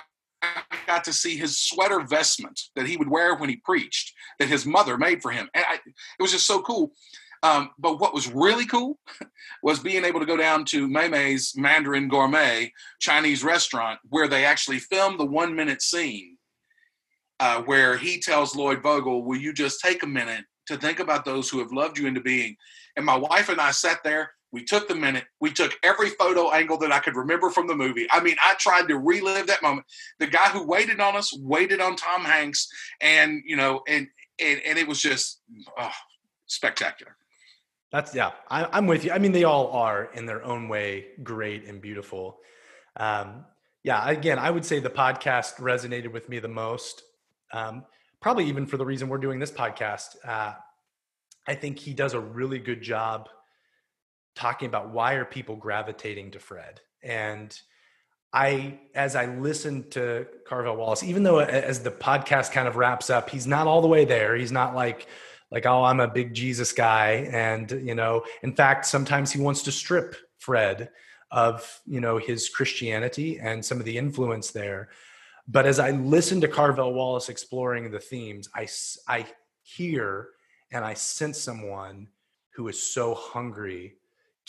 [0.90, 4.66] got to see his sweater vestment that he would wear when he preached that his
[4.66, 5.48] mother made for him.
[5.54, 6.92] And I, it was just so cool.
[7.44, 8.98] Um, but what was really cool
[9.64, 14.44] was being able to go down to Mei Mei's Mandarin Gourmet Chinese restaurant where they
[14.44, 16.38] actually filmed the one minute scene
[17.40, 21.24] uh, where he tells Lloyd Vogel, Will you just take a minute to think about
[21.24, 22.58] those who have loved you into being?
[22.98, 24.32] And my wife and I sat there.
[24.52, 25.26] We took the minute.
[25.40, 28.08] We took every photo angle that I could remember from the movie.
[28.12, 29.86] I mean, I tried to relive that moment.
[30.20, 32.68] The guy who waited on us waited on Tom Hanks,
[33.00, 34.08] and you know, and
[34.42, 35.42] and, and it was just
[35.78, 35.92] oh,
[36.48, 37.16] spectacular.
[37.92, 39.12] That's yeah, I, am with you.
[39.12, 42.38] I mean, they all are in their own way great and beautiful.
[42.98, 43.46] Um,
[43.84, 47.04] yeah, again, I would say the podcast resonated with me the most.
[47.52, 47.86] Um,
[48.22, 50.16] probably even for the reason we're doing this podcast.
[50.24, 50.54] Uh,
[51.48, 53.30] I think he does a really good job
[54.40, 57.60] talking about why are people gravitating to Fred and
[58.32, 63.10] I, as I listened to Carvel Wallace, even though as the podcast kind of wraps
[63.10, 64.36] up, he's not all the way there.
[64.36, 65.08] He's not like,
[65.50, 67.28] like, oh, I'm a big Jesus guy.
[67.32, 70.92] And, you know, in fact, sometimes he wants to strip Fred
[71.32, 74.90] of, you know, his Christianity and some of the influence there.
[75.48, 78.68] But as I listen to Carvel Wallace exploring the themes, I,
[79.08, 79.26] I
[79.64, 80.30] hear
[80.72, 82.10] and I sense someone
[82.54, 83.96] who is so hungry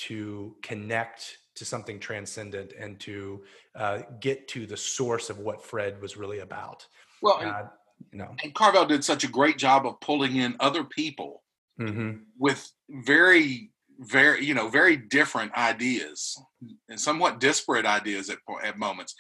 [0.07, 3.43] to connect to something transcendent and to
[3.75, 6.87] uh, get to the source of what Fred was really about.
[7.21, 7.69] Well, uh,
[8.11, 11.43] you know, and Carvel did such a great job of pulling in other people
[11.79, 12.23] mm-hmm.
[12.39, 16.41] with very, very, you know, very different ideas
[16.89, 19.15] and somewhat disparate ideas at, at moments,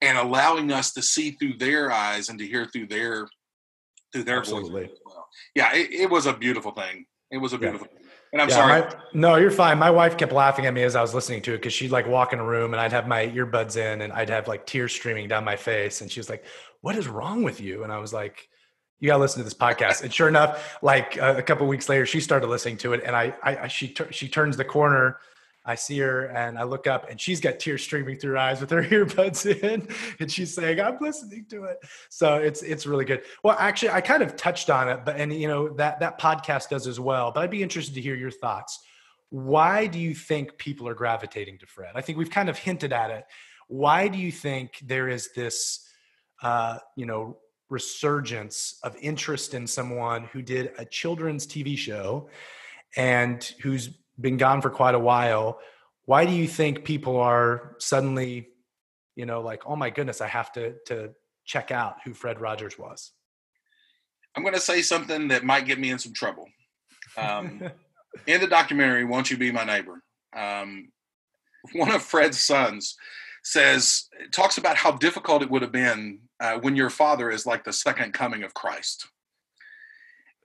[0.00, 3.28] and allowing us to see through their eyes and to hear through their
[4.14, 4.90] through their absolutely.
[5.04, 5.26] Well.
[5.54, 7.06] Yeah, it, it, was a beautiful thing.
[7.30, 7.86] It was a beautiful.
[7.90, 7.98] Yeah.
[7.98, 8.01] Thing.
[8.32, 8.80] And I'm yeah, sorry.
[8.80, 9.78] My, no, you're fine.
[9.78, 12.06] My wife kept laughing at me as I was listening to it because she'd like
[12.06, 14.92] walk in a room and I'd have my earbuds in and I'd have like tears
[14.92, 16.00] streaming down my face.
[16.00, 16.44] And she was like,
[16.80, 17.84] What is wrong with you?
[17.84, 18.48] And I was like,
[19.00, 20.02] You got to listen to this podcast.
[20.02, 23.02] and sure enough, like uh, a couple weeks later, she started listening to it.
[23.04, 25.18] And I, I, I she, she turns the corner
[25.64, 28.60] I see her and I look up and she's got tears streaming through her eyes
[28.60, 29.88] with her earbuds in
[30.18, 31.78] and she's saying, I'm listening to it.
[32.08, 33.22] So it's it's really good.
[33.44, 36.68] Well, actually I kind of touched on it, but and you know that that podcast
[36.68, 37.30] does as well.
[37.32, 38.80] But I'd be interested to hear your thoughts.
[39.30, 41.92] Why do you think people are gravitating to Fred?
[41.94, 43.24] I think we've kind of hinted at it.
[43.68, 45.88] Why do you think there is this
[46.42, 47.38] uh, you know,
[47.68, 52.28] resurgence of interest in someone who did a children's TV show
[52.96, 53.90] and who's
[54.20, 55.58] been gone for quite a while.
[56.04, 58.48] Why do you think people are suddenly,
[59.16, 61.10] you know, like, oh my goodness, I have to to
[61.44, 63.12] check out who Fred Rogers was?
[64.36, 66.48] I'm going to say something that might get me in some trouble.
[67.16, 67.62] Um,
[68.26, 70.02] in the documentary, "Won't You Be My Neighbor,"
[70.34, 70.90] um,
[71.72, 72.96] one of Fred's sons
[73.44, 77.64] says talks about how difficult it would have been uh, when your father is like
[77.64, 79.08] the second coming of Christ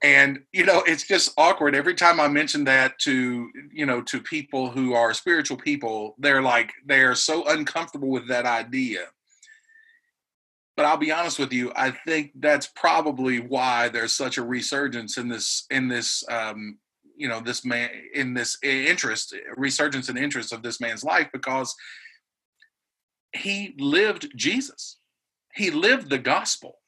[0.02, 1.74] and you know it's just awkward.
[1.74, 6.42] Every time i mention that to you know to people who are spiritual people they're
[6.42, 9.06] like they're so uncomfortable with that idea.
[10.76, 15.18] But i'll be honest with you i think that's probably why there's such a resurgence
[15.18, 16.78] in this in this um
[17.16, 21.74] you know this man in this interest resurgence and interest of this man's life because
[23.32, 24.98] he lived jesus.
[25.54, 26.78] He lived the gospel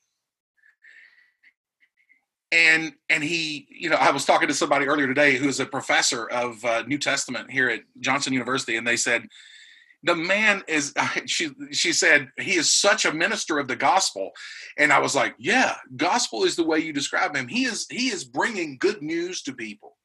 [2.53, 6.29] and and he you know i was talking to somebody earlier today who's a professor
[6.31, 9.29] of uh, new testament here at johnson university and they said
[10.03, 10.95] the man is
[11.27, 14.31] she she said he is such a minister of the gospel.
[14.79, 17.49] And i was like yeah gospel is the way you describe him.
[17.49, 19.97] He is he is bringing good news to people.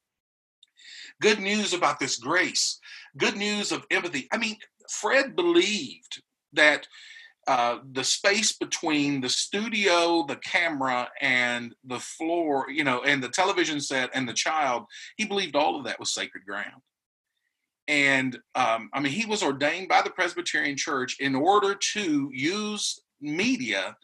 [1.20, 2.78] Good news about this grace.
[3.16, 4.28] Good news of empathy.
[4.32, 4.56] I mean
[4.88, 6.22] fred believed
[6.52, 6.86] that
[7.46, 13.28] uh, the space between the studio, the camera, and the floor, you know, and the
[13.28, 14.84] television set and the child,
[15.16, 16.82] he believed all of that was sacred ground.
[17.88, 23.00] And um, I mean, he was ordained by the Presbyterian Church in order to use
[23.20, 23.96] media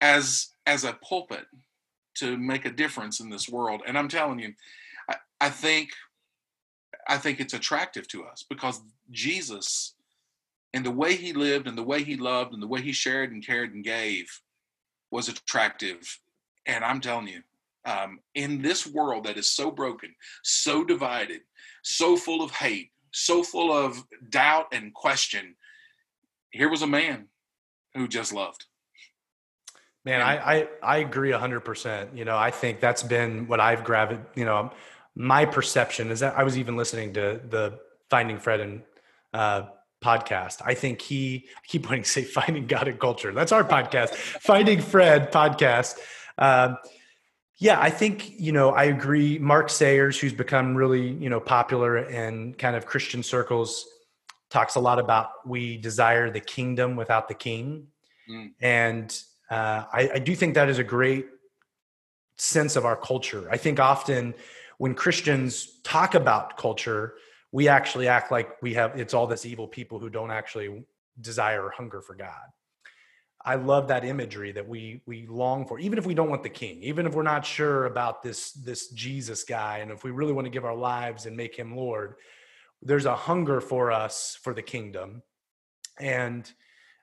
[0.00, 1.46] as as a pulpit
[2.14, 3.82] to make a difference in this world.
[3.86, 4.52] And I'm telling you,
[5.10, 5.90] I, I think
[7.08, 9.93] I think it's attractive to us because Jesus
[10.74, 13.32] and the way he lived and the way he loved and the way he shared
[13.32, 14.26] and cared and gave
[15.10, 16.20] was attractive.
[16.66, 17.42] And i'm telling you
[17.86, 21.42] um, in this world that is so broken so divided
[21.82, 25.54] so full of hate so full of doubt and question
[26.50, 27.26] here was a man
[27.94, 28.64] who just loved.
[30.04, 34.18] Man I, I i agree 100% you know i think that's been what i've grabbed
[34.36, 34.72] you know
[35.14, 37.78] my perception is that i was even listening to the
[38.10, 38.82] finding fred and
[39.32, 39.62] uh,
[40.08, 40.56] podcast.
[40.72, 41.20] I think he
[41.56, 43.32] I keep wanting to say finding God and culture.
[43.38, 44.10] That's our podcast,
[44.50, 45.92] Finding Fred podcast.
[46.38, 46.70] Um,
[47.58, 49.38] Yeah, I think, you know, I agree.
[49.38, 53.86] Mark Sayers, who's become really, you know, popular in kind of Christian circles,
[54.50, 57.86] talks a lot about we desire the kingdom without the king.
[58.28, 58.50] Mm.
[58.60, 59.08] And
[59.48, 61.26] uh, I, I do think that is a great
[62.36, 63.48] sense of our culture.
[63.50, 64.34] I think often
[64.78, 67.14] when Christians talk about culture,
[67.54, 70.84] we actually act like we have it's all this evil people who don't actually
[71.20, 72.46] desire or hunger for God.
[73.44, 76.48] I love that imagery that we we long for, even if we don't want the
[76.48, 80.32] king, even if we're not sure about this this Jesus guy, and if we really
[80.32, 82.16] want to give our lives and make him Lord,
[82.82, 85.22] there's a hunger for us for the kingdom,
[86.00, 86.50] and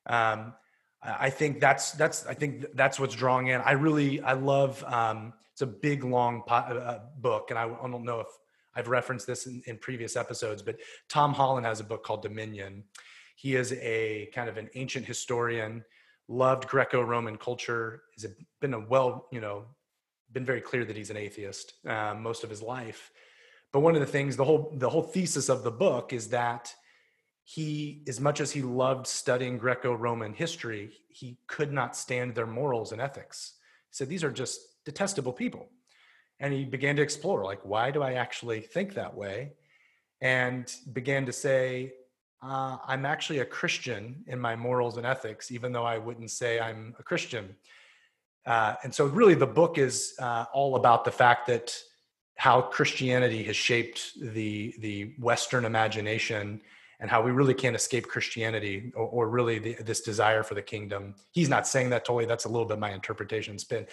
[0.06, 0.54] um,
[1.02, 3.62] I think that's that's I think that's what's drawing in.
[3.62, 7.64] I really I love um, it's a big long po- uh, uh book, and I,
[7.64, 8.28] I, don't know if
[8.76, 10.78] I've referenced this in, in previous episodes, but
[11.10, 12.84] Tom Holland has a book called Dominion.
[13.36, 15.84] He is a kind of an ancient historian
[16.28, 18.04] loved Greco-Roman culture.
[18.14, 18.26] He's
[18.60, 19.66] been a well, you know,
[20.32, 23.12] been very clear that he's an atheist um, most of his life.
[23.74, 26.74] But one of the things, the whole the whole thesis of the book is that
[27.44, 32.92] he, as much as he loved studying Greco-Roman history, he could not stand their morals
[32.92, 33.56] and ethics.
[33.90, 35.70] He said these are just detestable people,
[36.42, 39.54] and he began to explore like why do I actually think that way,
[40.20, 41.94] and began to say
[42.44, 46.60] uh, I'm actually a Christian in my morals and ethics, even though I wouldn't say
[46.60, 47.56] I'm a Christian.
[48.46, 51.78] Uh, and so, really, the book is uh, all about the fact that
[52.38, 56.62] how Christianity has shaped the the Western imagination,
[57.00, 60.62] and how we really can't escape Christianity or, or really the, this desire for the
[60.64, 61.14] kingdom.
[61.32, 62.26] He's not saying that totally.
[62.26, 63.56] That's a little bit my interpretation.
[63.70, 63.86] Been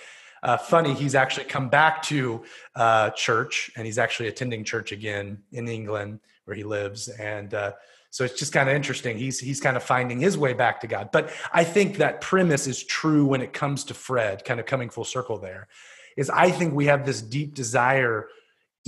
[0.43, 0.95] uh, funny.
[0.95, 2.43] He's actually come back to
[2.75, 7.73] uh, church, and he's actually attending church again in England, where he lives, and uh,
[8.11, 9.19] so it's just kind of interesting.
[9.19, 11.11] He's he's kind of finding his way back to God.
[11.13, 14.91] But I think that premise is true when it comes to Fred, kind of coming
[14.91, 15.69] full circle there.
[16.17, 18.29] Is I think we have this deep desire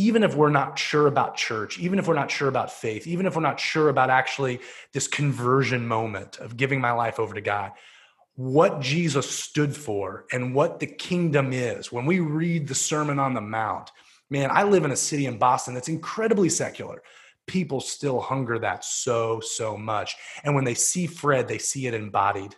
[0.01, 3.27] even if we're not sure about church, even if we're not sure about faith, even
[3.27, 4.59] if we're not sure about actually
[4.95, 7.73] this conversion moment of giving my life over to God,
[8.41, 11.93] what Jesus stood for and what the kingdom is.
[11.93, 13.91] When we read the Sermon on the Mount,
[14.31, 17.03] man, I live in a city in Boston that's incredibly secular.
[17.47, 20.17] People still hunger that so so much.
[20.43, 22.57] And when they see fred they see it embodied.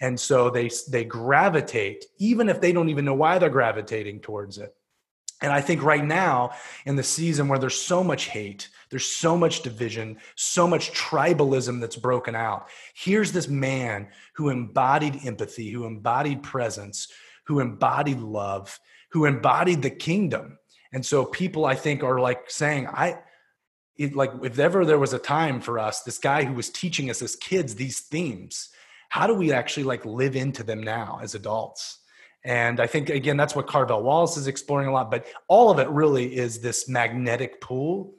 [0.00, 4.56] And so they they gravitate even if they don't even know why they're gravitating towards
[4.56, 4.74] it.
[5.42, 6.52] And i think right now
[6.86, 11.80] in the season where there's so much hate there's so much division so much tribalism
[11.80, 12.68] that's broken out.
[12.94, 17.08] Here's this man who embodied empathy who embodied presence
[17.46, 18.78] who embodied love
[19.10, 20.58] who embodied the kingdom.
[20.92, 23.18] And so people i think are like saying i
[23.96, 27.08] it, like if ever there was a time for us this guy who was teaching
[27.08, 28.68] us as kids these themes
[29.08, 31.98] how do we actually like live into them now as adults?
[32.44, 35.78] And i think again that's what carvel wallace is exploring a lot but all of
[35.78, 38.14] it really is this magnetic pull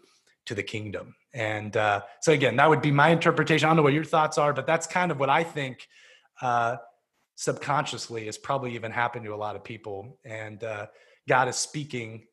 [0.45, 1.15] to the kingdom.
[1.33, 3.65] And uh, so again that would be my interpretation.
[3.65, 5.87] I don't know what your thoughts are but that's kind of what i think
[6.41, 6.77] uh,
[7.35, 10.19] subconsciously has probably even happened to a lot of people.
[10.23, 10.87] And uh,
[11.27, 12.23] god is speaking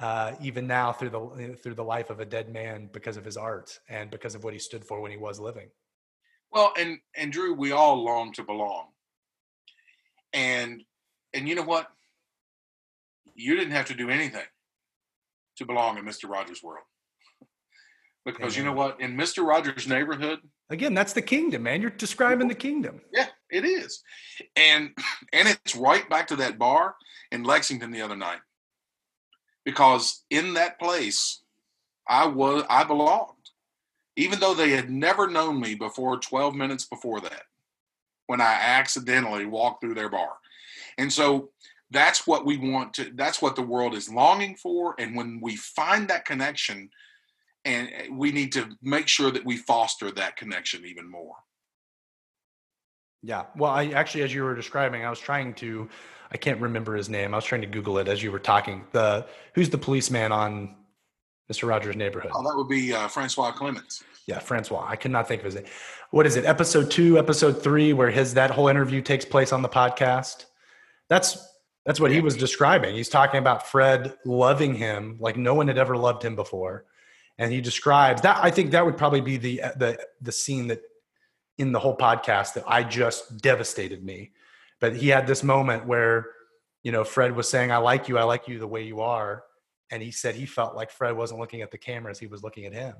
[0.00, 3.36] uh, even now through the through the life of a dead man because of his
[3.36, 5.68] art and because of what he stood for when he was living.
[6.50, 8.86] Well, and and Drew, we all long to belong,
[10.32, 10.82] and
[11.34, 11.86] and you know what?
[13.34, 14.46] You didn't have to do anything
[15.58, 16.84] to belong in Mister Rogers' world,
[18.24, 18.58] because Amen.
[18.58, 19.00] you know what?
[19.00, 21.80] In Mister Rogers' neighborhood, again, that's the kingdom, man.
[21.80, 23.00] You're describing the kingdom.
[23.12, 24.02] Yeah, it is,
[24.56, 24.90] and
[25.32, 26.96] and it's right back to that bar
[27.32, 28.40] in Lexington the other night
[29.64, 31.42] because in that place
[32.08, 33.36] I was I belonged.
[34.16, 37.44] Even though they had never known me before 12 minutes before that,
[38.26, 40.32] when I accidentally walked through their bar.
[40.98, 41.50] And so
[41.90, 45.56] that's what we want to that's what the world is longing for and when we
[45.56, 46.88] find that connection
[47.64, 51.36] and we need to make sure that we foster that connection even more
[53.22, 55.88] yeah well i actually as you were describing i was trying to
[56.32, 57.34] I can't remember his name.
[57.34, 58.84] I was trying to Google it as you were talking.
[58.92, 60.76] The who's the policeman on
[61.52, 61.68] Mr.
[61.68, 62.30] Rogers' Neighborhood?
[62.34, 64.02] Oh, that would be uh, Francois Clemmons.
[64.26, 64.86] Yeah, Francois.
[64.86, 65.64] I could not think of his name.
[66.10, 66.44] What is it?
[66.44, 70.46] Episode two, episode three, where his that whole interview takes place on the podcast.
[71.08, 71.44] That's
[71.84, 72.94] that's what he was describing.
[72.94, 76.84] He's talking about Fred loving him like no one had ever loved him before,
[77.40, 78.38] and he describes that.
[78.42, 80.82] I think that would probably be the the the scene that
[81.56, 84.32] in the whole podcast that I just devastated me.
[84.78, 86.28] But he had this moment where
[86.82, 89.42] you know fred was saying i like you i like you the way you are.
[89.90, 92.66] And he said he felt like fred wasn't looking at the cameras he was looking
[92.66, 92.94] at him.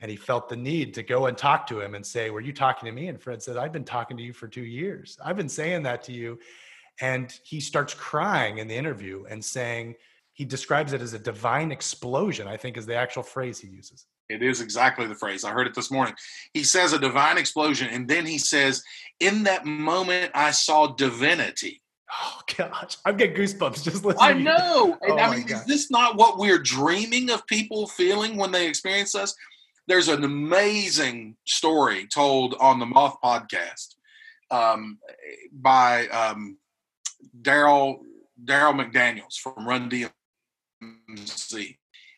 [0.00, 2.52] And he felt the need to go and talk to him and say were you
[2.52, 3.06] talking to me?
[3.06, 5.16] And fred said i've been talking to you for two years.
[5.24, 6.40] I've been saying that to you.
[7.00, 9.94] And he starts crying in the interview and saying
[10.38, 12.46] he describes it as a divine explosion.
[12.46, 14.06] I think is the actual phrase he uses.
[14.28, 15.42] It is exactly the phrase.
[15.42, 16.14] I heard it this morning.
[16.54, 18.80] He says a divine explosion, and then he says,
[19.18, 24.16] "In that moment, I saw divinity." Oh gosh, I'm getting goosebumps just listening.
[24.20, 24.96] I know.
[25.02, 28.68] And Oh I mean, is this not what we're dreaming of people feeling when they
[28.68, 29.34] experience us?
[29.88, 33.96] There's an amazing story told on the Moth podcast
[34.52, 34.98] um,
[35.52, 36.58] by um,
[37.42, 37.98] Darryl
[38.44, 40.12] Darryl McDaniels from Run DMC.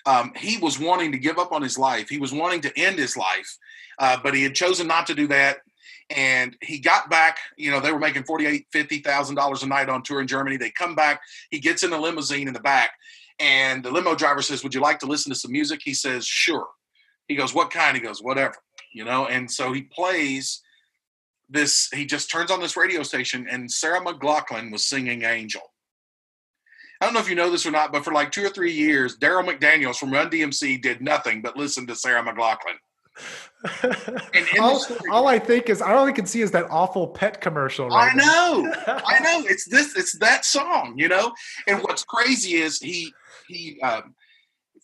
[0.06, 2.08] Um, he was wanting to give up on his life.
[2.08, 3.58] He was wanting to end his life,
[3.98, 5.58] uh, but he had chosen not to do that.
[6.08, 7.38] And he got back.
[7.56, 10.56] You know, they were making forty-eight, fifty thousand dollars a night on tour in Germany.
[10.56, 11.20] They come back.
[11.50, 12.90] He gets in a limousine in the back,
[13.38, 16.26] and the limo driver says, "Would you like to listen to some music?" He says,
[16.26, 16.66] "Sure."
[17.28, 18.56] He goes, "What kind?" He goes, "Whatever."
[18.92, 20.62] You know, and so he plays
[21.48, 21.88] this.
[21.92, 25.62] He just turns on this radio station, and Sarah McLachlan was singing "Angel."
[27.00, 28.72] I don't know if you know this or not, but for like two or three
[28.72, 32.76] years, Darryl McDaniels from Run DMC did nothing but listen to Sarah McLachlan.
[34.60, 37.88] All, story- all I think is all I can see is that awful pet commercial.
[37.88, 38.72] Right I know.
[38.86, 41.32] I know it's this it's that song, you know.
[41.66, 43.12] And what's crazy is he
[43.48, 44.14] he um,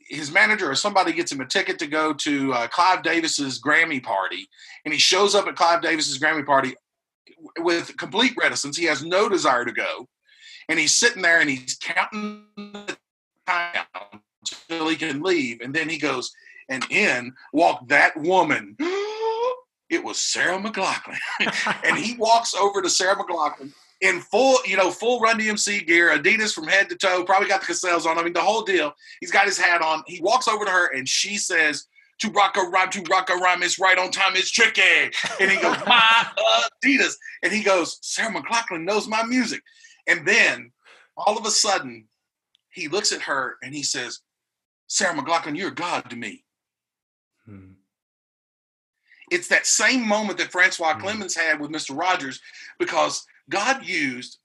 [0.09, 4.03] his manager or somebody gets him a ticket to go to uh, Clive Davis's Grammy
[4.03, 4.47] party,
[4.85, 6.75] and he shows up at Clive Davis's Grammy party
[7.59, 8.77] with complete reticence.
[8.77, 10.07] He has no desire to go,
[10.69, 12.97] and he's sitting there and he's counting the
[13.47, 13.85] time
[14.69, 16.33] until he can leave, and then he goes,
[16.69, 18.77] and in walked that woman.
[19.89, 21.17] It was Sarah McLachlan
[21.85, 26.11] and he walks over to Sarah McLachlan in full, you know, full Run DMC gear,
[26.11, 28.19] Adidas from head to toe, probably got the Cazals on.
[28.19, 28.93] I mean, the whole deal.
[29.21, 30.03] He's got his hat on.
[30.07, 31.87] He walks over to her and she says,
[32.21, 34.83] "To rock a rhyme, to rock a rhyme, it's right on time, it's tricky."
[35.41, 36.27] And he goes, "My
[36.85, 39.63] Adidas," and he goes, "Sarah McLachlan knows my music."
[40.07, 40.73] And then
[41.17, 42.09] all of a sudden,
[42.71, 44.21] he looks at her and he says,
[44.87, 46.45] "Sarah McLachlan, you're God to me."
[47.45, 47.73] Hmm.
[49.33, 51.01] it's that same moment that Francois Mhm.
[51.01, 51.99] Clemmons had with Mr.
[51.99, 52.41] Rogers
[52.79, 54.39] because God used,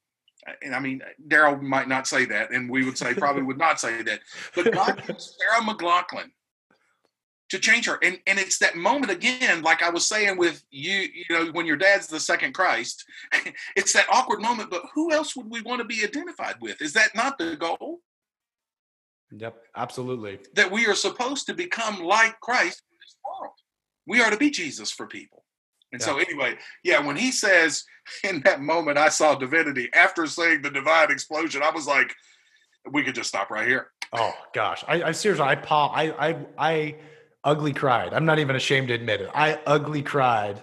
[0.64, 3.80] and I mean, Darryl might not say that, and we would say probably would not
[3.80, 4.22] say that,
[4.56, 6.32] but God used Sarah McLachlan
[7.52, 8.00] to change her.
[8.02, 11.66] And, and it's that moment again, like I was saying with you, you know, when
[11.66, 13.06] your dad's the second Christ,
[13.76, 16.82] it's that awkward moment, but who else would we want to be identified with?
[16.82, 18.00] Is that not the goal?
[19.32, 20.40] Yep, absolutely.
[20.56, 23.54] That we are supposed to become like Christ in this world.
[24.08, 25.44] We are to be Jesus for people.
[25.94, 27.84] And so, anyway, yeah, when he says
[28.24, 32.16] in that moment, I saw divinity after saying the divine explosion, I was like,
[32.90, 33.92] we could just stop right here.
[34.14, 36.96] Oh gosh, I, I seriously, I paw, I, I, I
[37.44, 38.14] ugly cried.
[38.14, 39.30] I'm not even ashamed to admit it.
[39.34, 40.62] I ugly cried,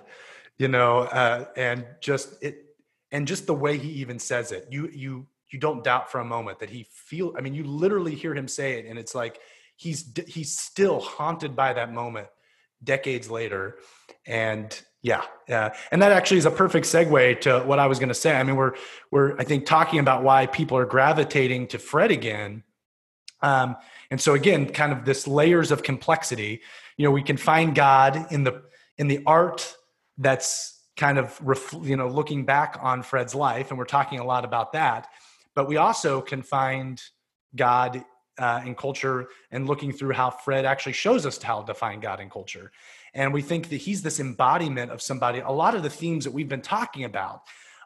[0.59, 2.65] you know, uh, and just it,
[3.11, 6.25] and just the way he even says it, you, you, you don't doubt for a
[6.25, 7.35] moment that he feel.
[7.37, 9.41] I mean, you literally hear him say it, and it's like
[9.77, 12.29] he's he's still haunted by that moment
[12.85, 13.79] decades later,
[14.27, 18.11] and yeah, yeah, and that actually is a perfect segue to what I was going
[18.11, 18.37] to say.
[18.37, 18.75] I mean, we're
[19.11, 22.63] we're I think talking about why people are gravitating to Fred again.
[23.41, 23.77] Um,
[24.11, 26.61] and so again, kind of this layers of complexity.
[26.97, 28.63] You know, we can find God in the
[28.97, 29.77] in the art
[30.17, 34.25] that's kind of ref, you know looking back on Fred's life, and we're talking a
[34.25, 35.09] lot about that.
[35.55, 37.03] But we also can find
[37.55, 38.05] God
[38.39, 42.21] uh, in culture and looking through how Fred actually shows us how to find God
[42.21, 42.71] in culture.
[43.15, 45.41] And we think that he's this embodiment of somebody.
[45.41, 47.43] A lot of the themes that we've been talking about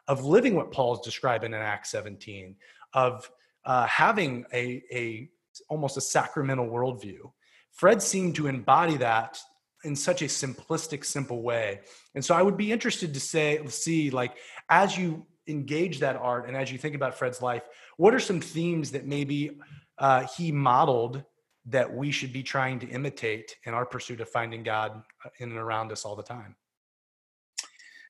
[0.07, 2.55] of living what Paul's describing in Acts 17,
[2.93, 3.29] of
[3.65, 5.29] uh, having a, a
[5.69, 7.31] almost a sacramental worldview.
[7.71, 9.39] Fred seemed to embody that
[9.83, 11.81] in such a simplistic, simple way.
[12.15, 14.37] And so I would be interested to say, see, like,
[14.69, 17.63] as you engage that art and as you think about Fred's life,
[17.97, 19.59] what are some themes that maybe
[19.97, 21.23] uh, he modeled
[21.65, 25.49] that we should be trying to imitate in our pursuit of finding God uh, in
[25.49, 26.55] and around us all the time?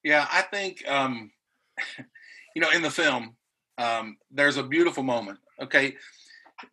[0.03, 1.31] Yeah, I think, um,
[2.55, 3.35] you know, in the film,
[3.77, 5.39] um, there's a beautiful moment.
[5.61, 5.95] Okay.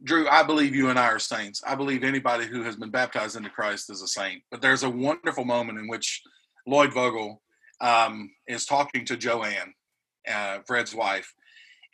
[0.02, 1.62] Drew, I believe you and I are saints.
[1.66, 4.42] I believe anybody who has been baptized into Christ is a saint.
[4.50, 6.22] But there's a wonderful moment in which
[6.66, 7.42] Lloyd Vogel
[7.80, 9.74] um, is talking to Joanne,
[10.30, 11.32] uh, Fred's wife,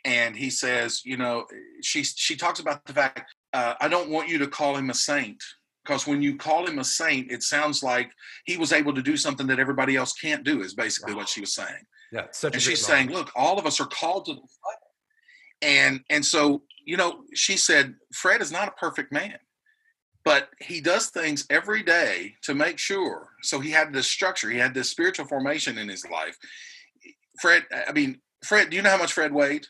[0.05, 1.45] and he says, you know,
[1.81, 3.21] she she talks about the fact
[3.53, 5.41] uh, I don't want you to call him a saint
[5.83, 8.11] because when you call him a saint, it sounds like
[8.45, 10.61] he was able to do something that everybody else can't do.
[10.61, 11.83] Is basically what she was saying.
[12.11, 14.77] Yeah, such and she's saying, "Look, all of us are called to the fight."
[15.61, 19.37] And and so you know, she said, "Fred is not a perfect man,
[20.23, 24.57] but he does things every day to make sure." So he had this structure, he
[24.57, 26.37] had this spiritual formation in his life.
[27.41, 29.67] Fred, I mean, Fred, do you know how much Fred weighed?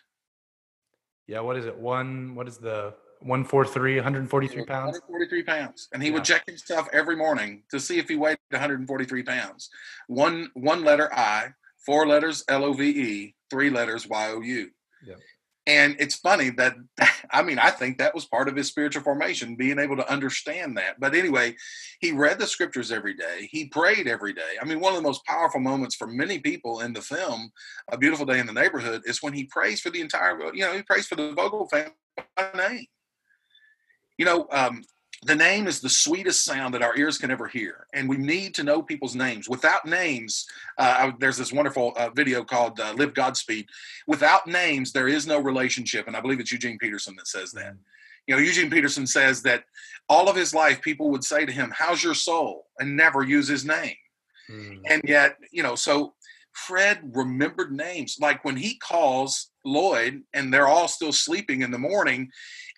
[1.27, 1.75] Yeah, what is it?
[1.75, 2.35] One.
[2.35, 5.01] What is the 143, 143 pounds?
[5.07, 6.15] 143 pounds, and he yeah.
[6.15, 9.69] would check himself every morning to see if he weighed 143 pounds.
[10.07, 11.49] One one letter I,
[11.83, 14.69] four letters L O V E, three letters Y O U.
[15.03, 15.15] Yeah.
[15.67, 16.75] And it's funny that,
[17.31, 20.77] I mean, I think that was part of his spiritual formation, being able to understand
[20.77, 20.97] that.
[20.99, 21.55] But anyway,
[21.99, 23.49] he read the scriptures every day.
[23.51, 24.55] He prayed every day.
[24.61, 27.51] I mean, one of the most powerful moments for many people in the film,
[27.91, 30.61] A Beautiful Day in the Neighborhood, is when he prays for the entire, world, you
[30.61, 31.91] know, he prays for the Vogel family
[32.55, 32.85] name.
[34.17, 34.81] You know, um,
[35.25, 38.53] the name is the sweetest sound that our ears can ever hear and we need
[38.55, 39.49] to know people's names.
[39.49, 40.45] Without names
[40.77, 43.65] uh, there's this wonderful uh, video called uh, live godspeed.
[44.05, 47.73] Without names there is no relationship and i believe it's eugene peterson that says that.
[48.27, 49.63] You know eugene peterson says that
[50.09, 52.67] all of his life people would say to him how's your soul?
[52.79, 53.95] and never use his name.
[54.49, 54.81] Mm.
[54.89, 56.13] and yet you know so
[56.57, 58.17] fred remembered names.
[58.19, 62.29] Like when he calls lloyd and they're all still sleeping in the morning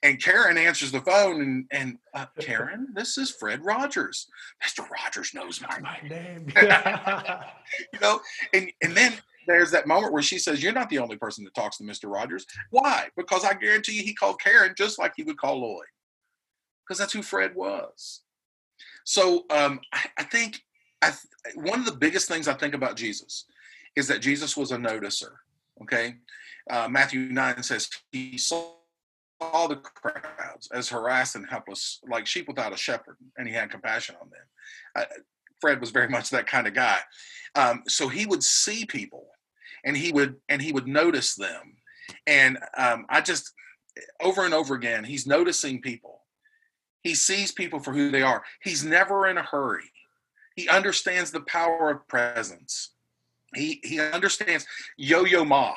[0.04, 4.28] and Karen answers the phone and and uh, Karen, this is Fred Rogers.
[4.64, 4.88] Mr.
[4.90, 6.48] Rogers knows my, my name.
[7.94, 8.20] you know,
[8.54, 9.14] and and then
[9.48, 12.12] there's that moment where she says, "You're not the only person that talks to Mr.
[12.12, 13.08] Rogers." Why?
[13.18, 15.88] Because I guarantee you, he called Karen just like he would call Lloyd,
[16.86, 18.22] because that's who Fred was.
[19.04, 20.62] So um, I, I, think
[21.02, 21.12] I,
[21.56, 23.46] one of the biggest things I think about Jesus
[23.96, 25.32] is that Jesus was a noticer.
[25.82, 26.16] Okay,
[26.70, 28.74] uh, Matthew nine says he saw
[29.42, 33.72] saw the crowds as harassed and helpless, like sheep without a shepherd, and he had
[33.72, 34.40] compassion on them.
[34.96, 35.22] Uh,
[35.62, 37.00] Fred was very much that kind of guy.
[37.56, 39.28] Um, so he would see people,
[39.84, 41.78] and he would and he would notice them,
[42.28, 43.54] and um, I just
[44.22, 46.22] over and over again, he's noticing people.
[47.02, 48.44] He sees people for who they are.
[48.62, 49.92] He's never in a hurry.
[50.56, 52.92] He understands the power of presence
[53.56, 54.66] he he understands
[54.98, 55.74] Yo-Yo Ma.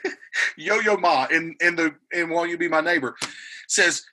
[0.56, 3.16] Yo-Yo Ma in in the in Won't You Be My Neighbor
[3.68, 4.04] says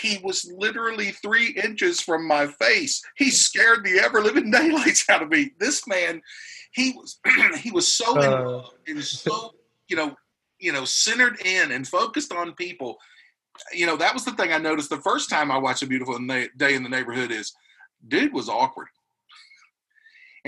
[0.00, 3.02] he was literally three inches from my face.
[3.16, 5.52] He scared the ever living daylights out of me.
[5.58, 6.20] This man,
[6.72, 7.20] he was
[7.60, 8.64] he was so uh.
[8.86, 9.54] and so
[9.88, 10.16] you know
[10.58, 12.98] you know centered in and focused on people.
[13.72, 16.18] You know that was the thing I noticed the first time I watched a beautiful
[16.18, 17.52] day in the neighborhood is
[18.06, 18.88] dude was awkward.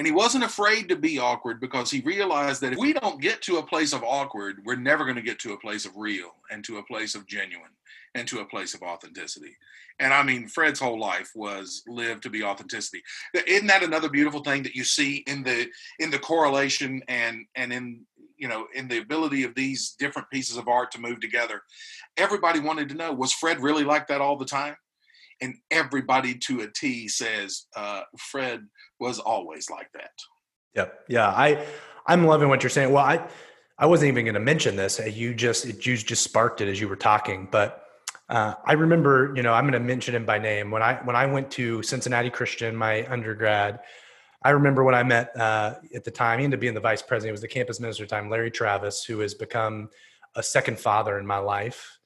[0.00, 3.42] And he wasn't afraid to be awkward because he realized that if we don't get
[3.42, 6.36] to a place of awkward, we're never going to get to a place of real
[6.50, 7.68] and to a place of genuine
[8.14, 9.58] and to a place of authenticity.
[9.98, 13.02] And I mean, Fred's whole life was lived to be authenticity.
[13.46, 17.70] Isn't that another beautiful thing that you see in the in the correlation and and
[17.70, 18.06] in
[18.38, 21.60] you know in the ability of these different pieces of art to move together?
[22.16, 24.76] Everybody wanted to know was Fred really like that all the time?
[25.40, 28.66] And everybody to a T says uh, Fred
[28.98, 30.10] was always like that.
[30.74, 31.00] Yep.
[31.08, 31.28] Yeah.
[31.28, 31.66] I
[32.06, 32.92] I'm loving what you're saying.
[32.92, 33.26] Well, I
[33.78, 35.00] I wasn't even going to mention this.
[35.06, 37.84] You just it, you just sparked it as you were talking, but.
[38.28, 40.70] Uh, I remember, you know, I'm going to mention him by name.
[40.70, 43.80] When I when I went to Cincinnati Christian, my undergrad,
[44.44, 46.38] I remember when I met uh, at the time.
[46.38, 47.30] He ended up being the vice president.
[47.30, 49.90] He was the campus minister at the time, Larry Travis, who has become
[50.36, 51.98] a second father in my life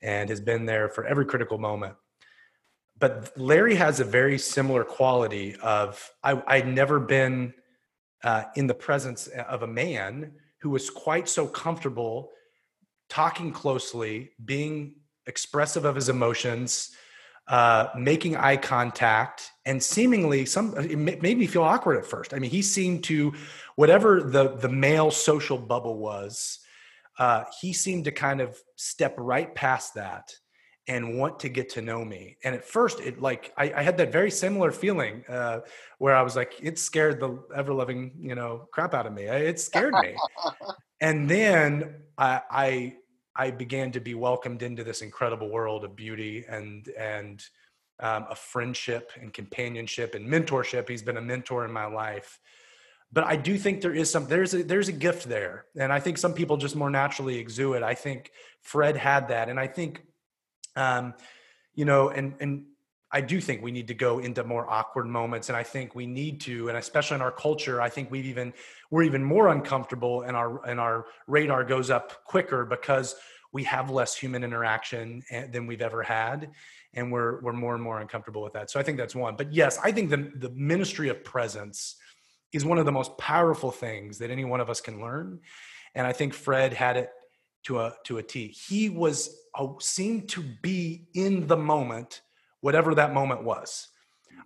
[0.00, 1.94] and has been there for every critical moment
[3.02, 7.52] but Larry has a very similar quality of I, I'd never been
[8.22, 12.30] uh, in the presence of a man who was quite so comfortable
[13.08, 14.94] talking closely, being
[15.26, 16.92] expressive of his emotions,
[17.48, 22.32] uh, making eye contact, and seemingly some it made me feel awkward at first.
[22.32, 23.32] I mean, he seemed to
[23.74, 26.60] whatever the the male social bubble was,
[27.18, 30.32] uh, he seemed to kind of step right past that
[30.88, 32.36] and want to get to know me.
[32.42, 35.60] And at first, it like I, I had that very similar feeling uh,
[35.98, 39.24] where I was like, it scared the ever loving you know crap out of me.
[39.24, 40.16] It scared me.
[41.00, 42.96] and then I, I
[43.34, 47.42] I began to be welcomed into this incredible world of beauty and and
[48.00, 50.88] um, a friendship and companionship and mentorship.
[50.88, 52.40] He's been a mentor in my life.
[53.12, 56.00] But I do think there is some there's a there's a gift there, and I
[56.00, 57.82] think some people just more naturally exude it.
[57.82, 60.02] I think Fred had that, and I think
[60.76, 61.14] um,
[61.74, 62.64] you know, and and
[63.14, 66.06] I do think we need to go into more awkward moments, and I think we
[66.06, 68.54] need to, and especially in our culture, I think we've even
[68.90, 73.14] we're even more uncomfortable, and our and our radar goes up quicker because
[73.52, 76.50] we have less human interaction eh, than we've ever had,
[76.94, 78.70] and we're we're more and more uncomfortable with that.
[78.70, 79.36] So I think that's one.
[79.36, 81.96] But yes, I think the the ministry of presence
[82.52, 85.40] is one of the most powerful things that any one of us can learn,
[85.94, 87.10] and I think Fred had it
[87.64, 88.48] to a to a T.
[88.48, 92.22] He was uh, seemed to be in the moment,
[92.60, 93.88] whatever that moment was.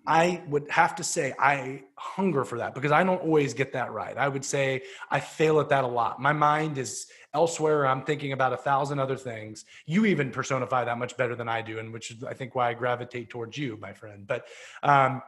[0.07, 3.91] I would have to say I hunger for that because I don't always get that
[3.93, 4.17] right.
[4.17, 6.21] I would say I fail at that a lot.
[6.21, 7.87] My mind is elsewhere.
[7.87, 9.64] I'm thinking about a thousand other things.
[9.85, 12.71] You even personify that much better than I do, and which is I think why
[12.71, 14.27] I gravitate towards you, my friend.
[14.27, 14.47] But
[14.83, 15.23] um,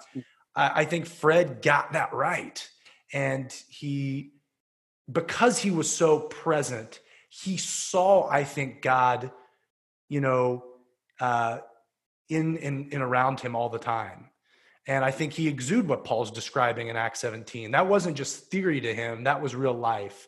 [0.55, 2.69] I, I think Fred got that right,
[3.13, 4.33] and he
[5.11, 7.01] because he was so present,
[7.43, 8.29] he saw.
[8.29, 9.31] I think God,
[10.09, 10.65] you know.
[11.21, 11.59] Uh,
[12.29, 14.29] in, in, in around him all the time
[14.89, 17.73] and I think he exuded what Paul's describing in Acts 17.
[17.73, 20.27] That wasn't just theory to him, that was real life.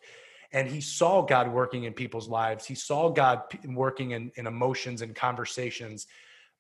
[0.52, 2.66] And he saw God working in people's lives.
[2.66, 6.06] He saw God working in, in emotions and conversations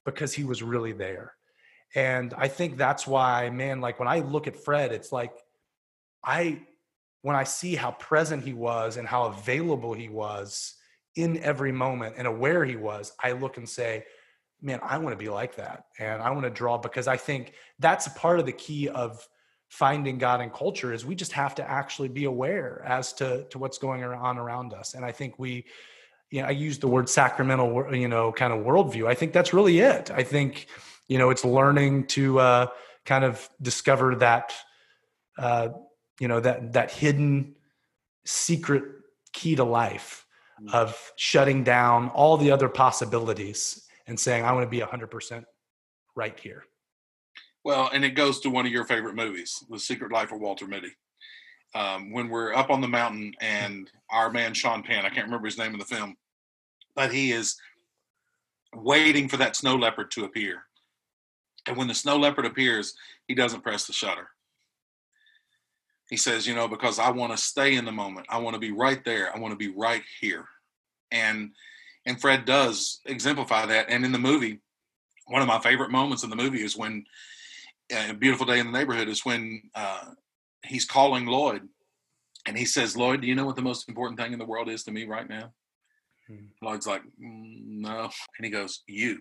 [0.06, 1.34] because he was really there.
[1.94, 5.32] And I think that's why, man, like when I look at Fred, it's like
[6.24, 6.62] I,
[7.22, 10.74] when I see how present he was and how available he was
[11.16, 14.04] in every moment and aware he was, I look and say,
[14.62, 15.84] man, I want to be like that.
[15.98, 19.26] And I want to draw because I think that's a part of the key of
[19.68, 23.58] finding God in culture is we just have to actually be aware as to, to
[23.58, 24.94] what's going on around us.
[24.94, 25.64] And I think we,
[26.30, 29.06] you know, I use the word sacramental, you know, kind of worldview.
[29.06, 30.10] I think that's really it.
[30.10, 30.66] I think,
[31.08, 32.66] you know, it's learning to uh,
[33.04, 34.52] kind of discover that,
[35.38, 35.68] uh,
[36.20, 37.56] you know, that, that hidden
[38.24, 38.84] secret
[39.32, 40.26] key to life
[40.62, 40.72] mm.
[40.72, 45.44] of shutting down all the other possibilities and saying, I want to be 100%
[46.14, 46.64] right here.
[47.64, 50.66] Well, and it goes to one of your favorite movies, The Secret Life of Walter
[50.66, 50.92] Mitty.
[51.74, 55.46] Um, when we're up on the mountain and our man Sean Penn, I can't remember
[55.46, 56.16] his name in the film,
[56.94, 57.56] but he is
[58.74, 60.64] waiting for that snow leopard to appear.
[61.66, 62.94] And when the snow leopard appears,
[63.26, 64.28] he doesn't press the shutter.
[66.10, 68.26] He says, you know, because I want to stay in the moment.
[68.28, 69.34] I want to be right there.
[69.34, 70.44] I want to be right here.
[71.10, 71.52] And
[72.04, 73.86] and Fred does exemplify that.
[73.88, 74.60] And in the movie,
[75.26, 77.04] one of my favorite moments in the movie is when
[77.94, 80.10] uh, a beautiful day in the neighborhood is when uh,
[80.64, 81.68] he's calling Lloyd,
[82.46, 84.68] and he says, "Lloyd, do you know what the most important thing in the world
[84.68, 85.52] is to me right now?"
[86.26, 86.46] Hmm.
[86.62, 89.20] Lloyd's like, mm, "No," and he goes, "You."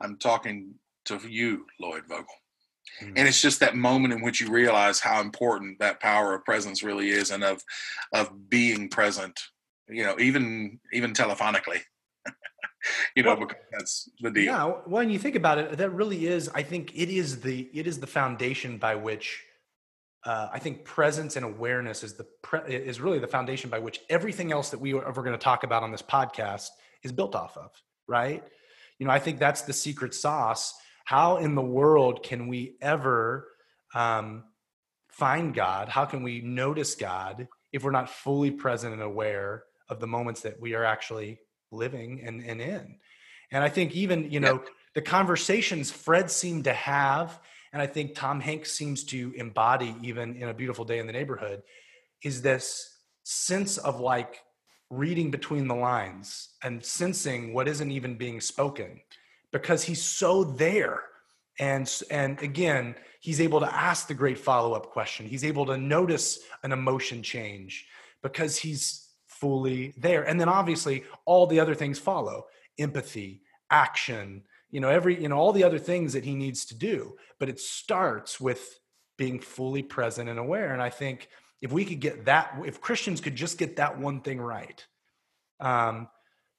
[0.00, 0.74] I'm talking
[1.06, 2.26] to you, Lloyd Vogel.
[3.00, 3.12] Hmm.
[3.16, 6.82] And it's just that moment in which you realize how important that power of presence
[6.82, 7.62] really is, and of
[8.12, 9.38] of being present
[9.88, 11.80] you know, even even telephonically.
[13.16, 14.44] you know, well, because that's the deal.
[14.44, 16.48] Yeah, when you think about it, that really is.
[16.54, 19.42] I think it is the it is the foundation by which
[20.24, 24.00] uh, I think presence and awareness is the pre- is really the foundation by which
[24.10, 26.68] everything else that we are ever going to talk about on this podcast
[27.02, 27.70] is built off of.
[28.06, 28.42] Right?
[28.98, 30.74] You know, I think that's the secret sauce.
[31.08, 33.48] How in the world can we ever
[33.94, 34.44] um,
[35.08, 35.88] find God?
[35.88, 40.42] How can we notice God if we're not fully present and aware of the moments
[40.42, 41.38] that we are actually
[41.70, 42.96] living and, and in.
[43.50, 44.70] And I think even, you know, yeah.
[44.96, 47.40] the conversations Fred seemed to have,
[47.72, 51.14] and I think Tom Hanks seems to embody even in a beautiful day in the
[51.14, 51.62] neighborhood,
[52.22, 54.42] is this sense of like
[54.90, 59.00] reading between the lines and sensing what isn't even being spoken
[59.52, 61.02] because he's so there
[61.58, 66.38] and and again he's able to ask the great follow-up question he's able to notice
[66.62, 67.86] an emotion change
[68.22, 70.24] because he's fully there.
[70.24, 72.46] And then obviously all the other things follow
[72.78, 76.76] empathy, action, you know, every, you know, all the other things that he needs to
[76.76, 77.16] do.
[77.38, 78.78] But it starts with
[79.16, 80.72] being fully present and aware.
[80.72, 81.28] And I think
[81.60, 84.84] if we could get that, if Christians could just get that one thing right,
[85.60, 86.08] um,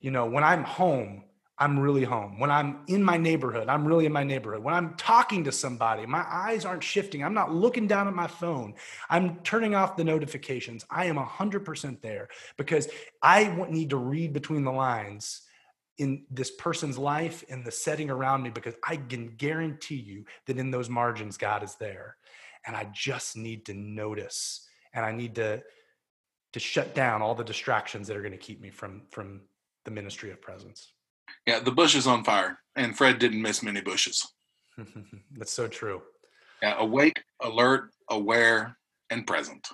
[0.02, 1.24] you know, when I'm home,
[1.60, 2.40] I'm really home.
[2.40, 4.64] When I'm in my neighborhood, I'm really in my neighborhood.
[4.64, 7.22] When I'm talking to somebody, my eyes aren't shifting.
[7.22, 8.76] I'm not looking down at my phone.
[9.10, 10.86] I'm turning off the notifications.
[10.90, 12.88] I am 100% there because
[13.22, 15.42] I need to read between the lines
[15.98, 20.58] in this person's life and the setting around me because I can guarantee you that
[20.58, 22.16] in those margins, God is there.
[22.66, 25.62] And I just need to notice and I need to
[26.52, 29.42] to shut down all the distractions that are going to keep me from from
[29.86, 30.94] the ministry of presence.
[31.46, 34.28] Yeah, the bush is on fire, and Fred didn't miss many bushes.
[35.38, 36.02] That's so true.
[36.62, 38.78] Yeah, awake, alert, aware,
[39.10, 39.68] and present.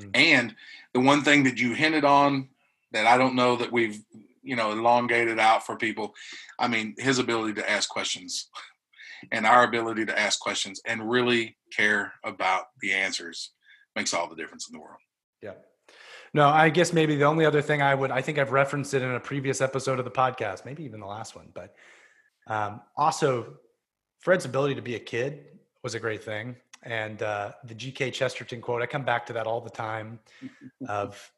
[0.00, 0.10] Mm-hmm.
[0.14, 0.54] And
[0.94, 2.48] the one thing that you hinted on
[2.92, 4.02] that I don't know that we've
[4.42, 6.14] you know elongated out for people.
[6.58, 8.48] I mean, his ability to ask questions
[9.32, 13.52] and our ability to ask questions and really care about the answers
[13.94, 15.00] makes all the difference in the world.
[15.42, 15.52] Yeah.
[16.38, 19.02] No, I guess maybe the only other thing I would, I think I've referenced it
[19.02, 21.74] in a previous episode of the podcast, maybe even the last one, but
[22.46, 23.54] um, also
[24.20, 25.46] Fred's ability to be a kid
[25.82, 26.54] was a great thing.
[26.84, 28.12] And uh, the G.K.
[28.12, 30.20] Chesterton quote, I come back to that all the time
[30.88, 31.28] of,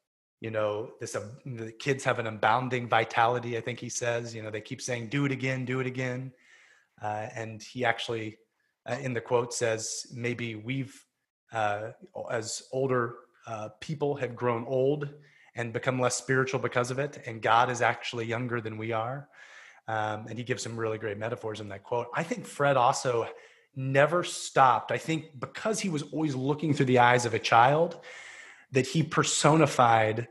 [0.42, 3.56] you know, this, uh, the kids have an abounding vitality.
[3.56, 6.30] I think he says, you know, they keep saying, do it again, do it again.
[7.00, 8.36] Uh, and he actually
[8.84, 11.06] uh, in the quote says maybe we've
[11.54, 11.92] uh,
[12.30, 13.14] as older
[13.50, 15.08] uh, people have grown old
[15.56, 19.28] and become less spiritual because of it, and God is actually younger than we are.
[19.88, 22.06] Um, and he gives some really great metaphors in that quote.
[22.14, 23.26] I think Fred also
[23.74, 24.92] never stopped.
[24.92, 28.00] I think because he was always looking through the eyes of a child,
[28.70, 30.28] that he personified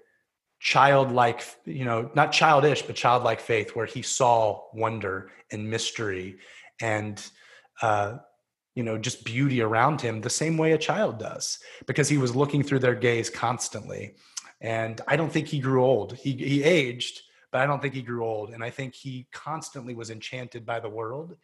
[0.62, 6.38] childlike, you know, not childish, but childlike faith, where he saw wonder and mystery
[6.80, 7.22] and,
[7.82, 8.18] uh,
[8.80, 12.34] you know, just beauty around him the same way a child does, because he was
[12.34, 14.16] looking through their gaze constantly.
[14.62, 16.16] And I don't think he grew old.
[16.16, 18.52] He, he aged, but I don't think he grew old.
[18.54, 21.36] And I think he constantly was enchanted by the world.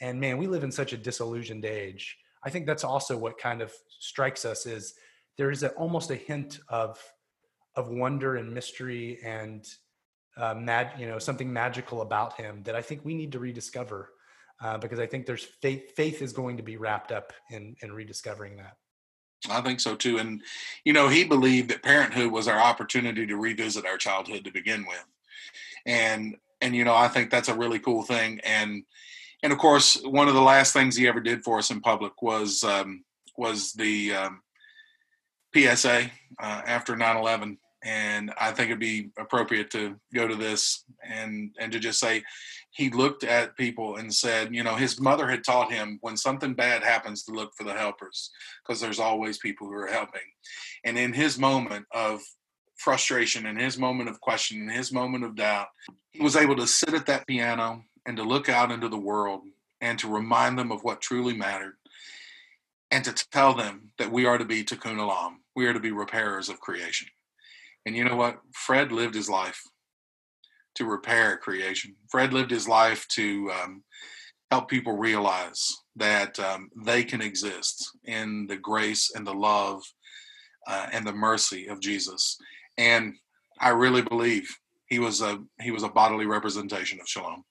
[0.00, 2.16] And man, we live in such a disillusioned age.
[2.42, 3.70] I think that's also what kind of
[4.00, 4.94] strikes us is
[5.36, 6.98] there is a, almost a hint of
[7.76, 9.68] of wonder and mystery and
[10.38, 14.11] uh, mad, you know, something magical about him that I think we need to rediscover
[14.62, 15.92] uh, because I think there's faith.
[15.96, 18.76] Faith is going to be wrapped up in in rediscovering that.
[19.50, 20.18] I think so too.
[20.18, 20.42] And,
[20.84, 24.86] you know, he believed that parenthood was our opportunity to revisit our childhood to begin
[24.86, 25.04] with.
[25.84, 28.40] And, and, you know, I think that's a really cool thing.
[28.44, 28.84] And,
[29.42, 32.22] and of course, one of the last things he ever did for us in public
[32.22, 33.04] was, um,
[33.36, 34.42] was the um,
[35.54, 36.10] PSA
[36.40, 41.50] uh, after 9 11 and I think it'd be appropriate to go to this and
[41.58, 42.22] and to just say
[42.72, 46.54] he looked at people and said, you know, his mother had taught him when something
[46.54, 48.30] bad happens to look for the helpers
[48.62, 50.22] because there's always people who are helping.
[50.82, 52.22] And in his moment of
[52.76, 55.68] frustration, in his moment of question, in his moment of doubt,
[56.12, 59.42] he was able to sit at that piano and to look out into the world
[59.82, 61.74] and to remind them of what truly mattered
[62.90, 65.34] and to tell them that we are to be tikkun olam.
[65.54, 67.08] We are to be repairers of creation.
[67.84, 68.40] And you know what?
[68.54, 69.62] Fred lived his life
[70.76, 71.94] to repair creation.
[72.10, 73.82] Fred lived his life to um,
[74.50, 75.66] help people realize
[75.96, 79.82] that um, they can exist in the grace and the love
[80.66, 82.36] uh, and the mercy of Jesus.
[82.78, 83.14] And
[83.60, 84.48] I really believe
[84.86, 87.44] he was a he was a bodily representation of shalom.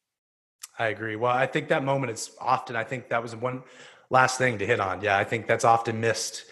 [0.78, 1.16] I agree.
[1.16, 2.76] Well, I think that moment is often.
[2.76, 3.64] I think that was one
[4.10, 5.02] last thing to hit on.
[5.02, 6.46] Yeah, I think that's often missed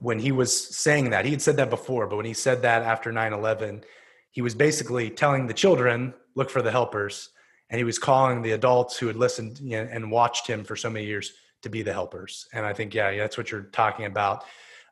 [0.00, 1.24] when he was saying that.
[1.24, 3.84] He had said that before, but when he said that after 9 11,
[4.30, 7.30] he was basically telling the children, look for the helpers.
[7.70, 11.06] And he was calling the adults who had listened and watched him for so many
[11.06, 12.46] years to be the helpers.
[12.52, 14.44] And I think, yeah, that's what you're talking about.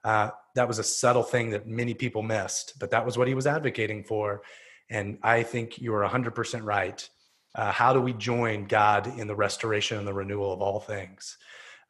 [0.04, 3.34] Uh, that was a subtle thing that many people missed, but that was what he
[3.34, 4.42] was advocating for.
[4.90, 7.08] And I think you are 100% right.
[7.54, 11.38] Uh, how do we join God in the restoration and the renewal of all things?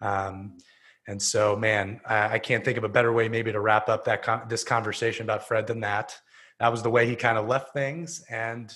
[0.01, 0.59] Um,
[1.09, 4.05] and so, man, I, I, can't think of a better way maybe to wrap up
[4.05, 6.19] that con- this conversation about Fred than that.
[6.61, 8.73] That was the way he kind of left things, and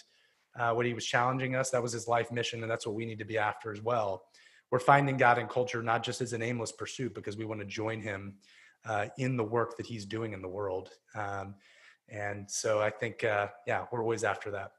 [0.59, 1.70] uh, what he was challenging us.
[1.70, 4.24] That was his life mission, and that's what we need to be after as well.
[4.70, 7.66] We're finding God in culture not just as an aimless pursuit, because we want to
[7.66, 8.35] join Him
[8.85, 10.91] uh, in the work that He's doing in the world.
[11.14, 11.55] Um,
[12.09, 14.72] and so, I think, uh, yeah, we're always after that.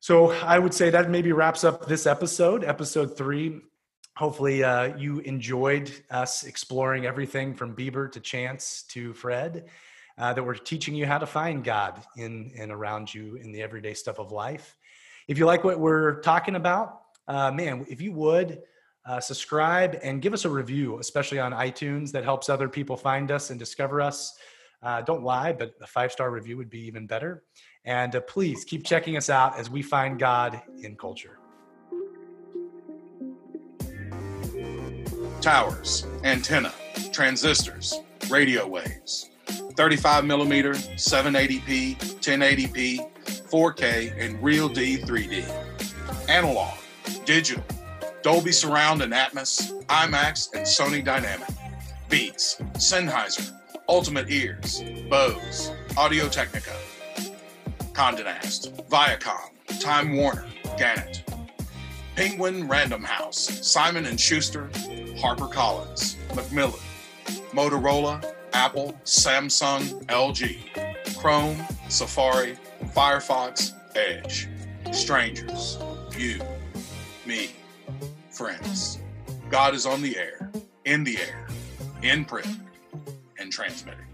[0.00, 3.60] So I would say that maybe wraps up this episode, episode three
[4.18, 9.66] hopefully uh, you enjoyed us exploring everything from Bieber to Chance to Fred.
[10.18, 13.62] Uh, that we're teaching you how to find God in and around you in the
[13.62, 14.76] everyday stuff of life.
[15.28, 18.62] If you like what we're talking about, uh, man, if you would
[19.06, 23.30] uh, subscribe and give us a review, especially on iTunes, that helps other people find
[23.30, 24.36] us and discover us.
[24.82, 27.44] Uh, don't lie, but a five star review would be even better.
[27.84, 31.38] And uh, please keep checking us out as we find God in culture.
[35.40, 36.72] towers, antenna,
[37.12, 39.30] transistors, radio waves,
[39.78, 42.98] 35 millimeter, 780p, 1080p,
[43.48, 45.48] 4K, and Real D 3D.
[46.28, 46.74] Analog,
[47.24, 47.62] digital,
[48.22, 51.46] Dolby Surround and Atmos, IMAX, and Sony Dynamic.
[52.08, 53.52] Beats, Sennheiser,
[53.88, 56.74] Ultimate Ears, Bose, Audio Technica,
[57.92, 60.46] Condé Nast, Viacom, Time Warner,
[60.76, 61.22] Gannett,
[62.16, 64.70] Penguin Random House, Simon & Schuster,
[65.20, 66.80] HarperCollins, Macmillan,
[67.52, 71.56] Motorola, Apple, Samsung, LG, Chrome,
[71.88, 72.56] Safari,
[72.94, 74.48] Firefox, Edge,
[74.92, 75.78] strangers,
[76.16, 76.40] you,
[77.26, 77.50] me,
[78.30, 78.98] friends.
[79.50, 80.50] God is on the air,
[80.84, 81.46] in the air,
[82.02, 82.58] in print,
[83.38, 84.07] and transmitting.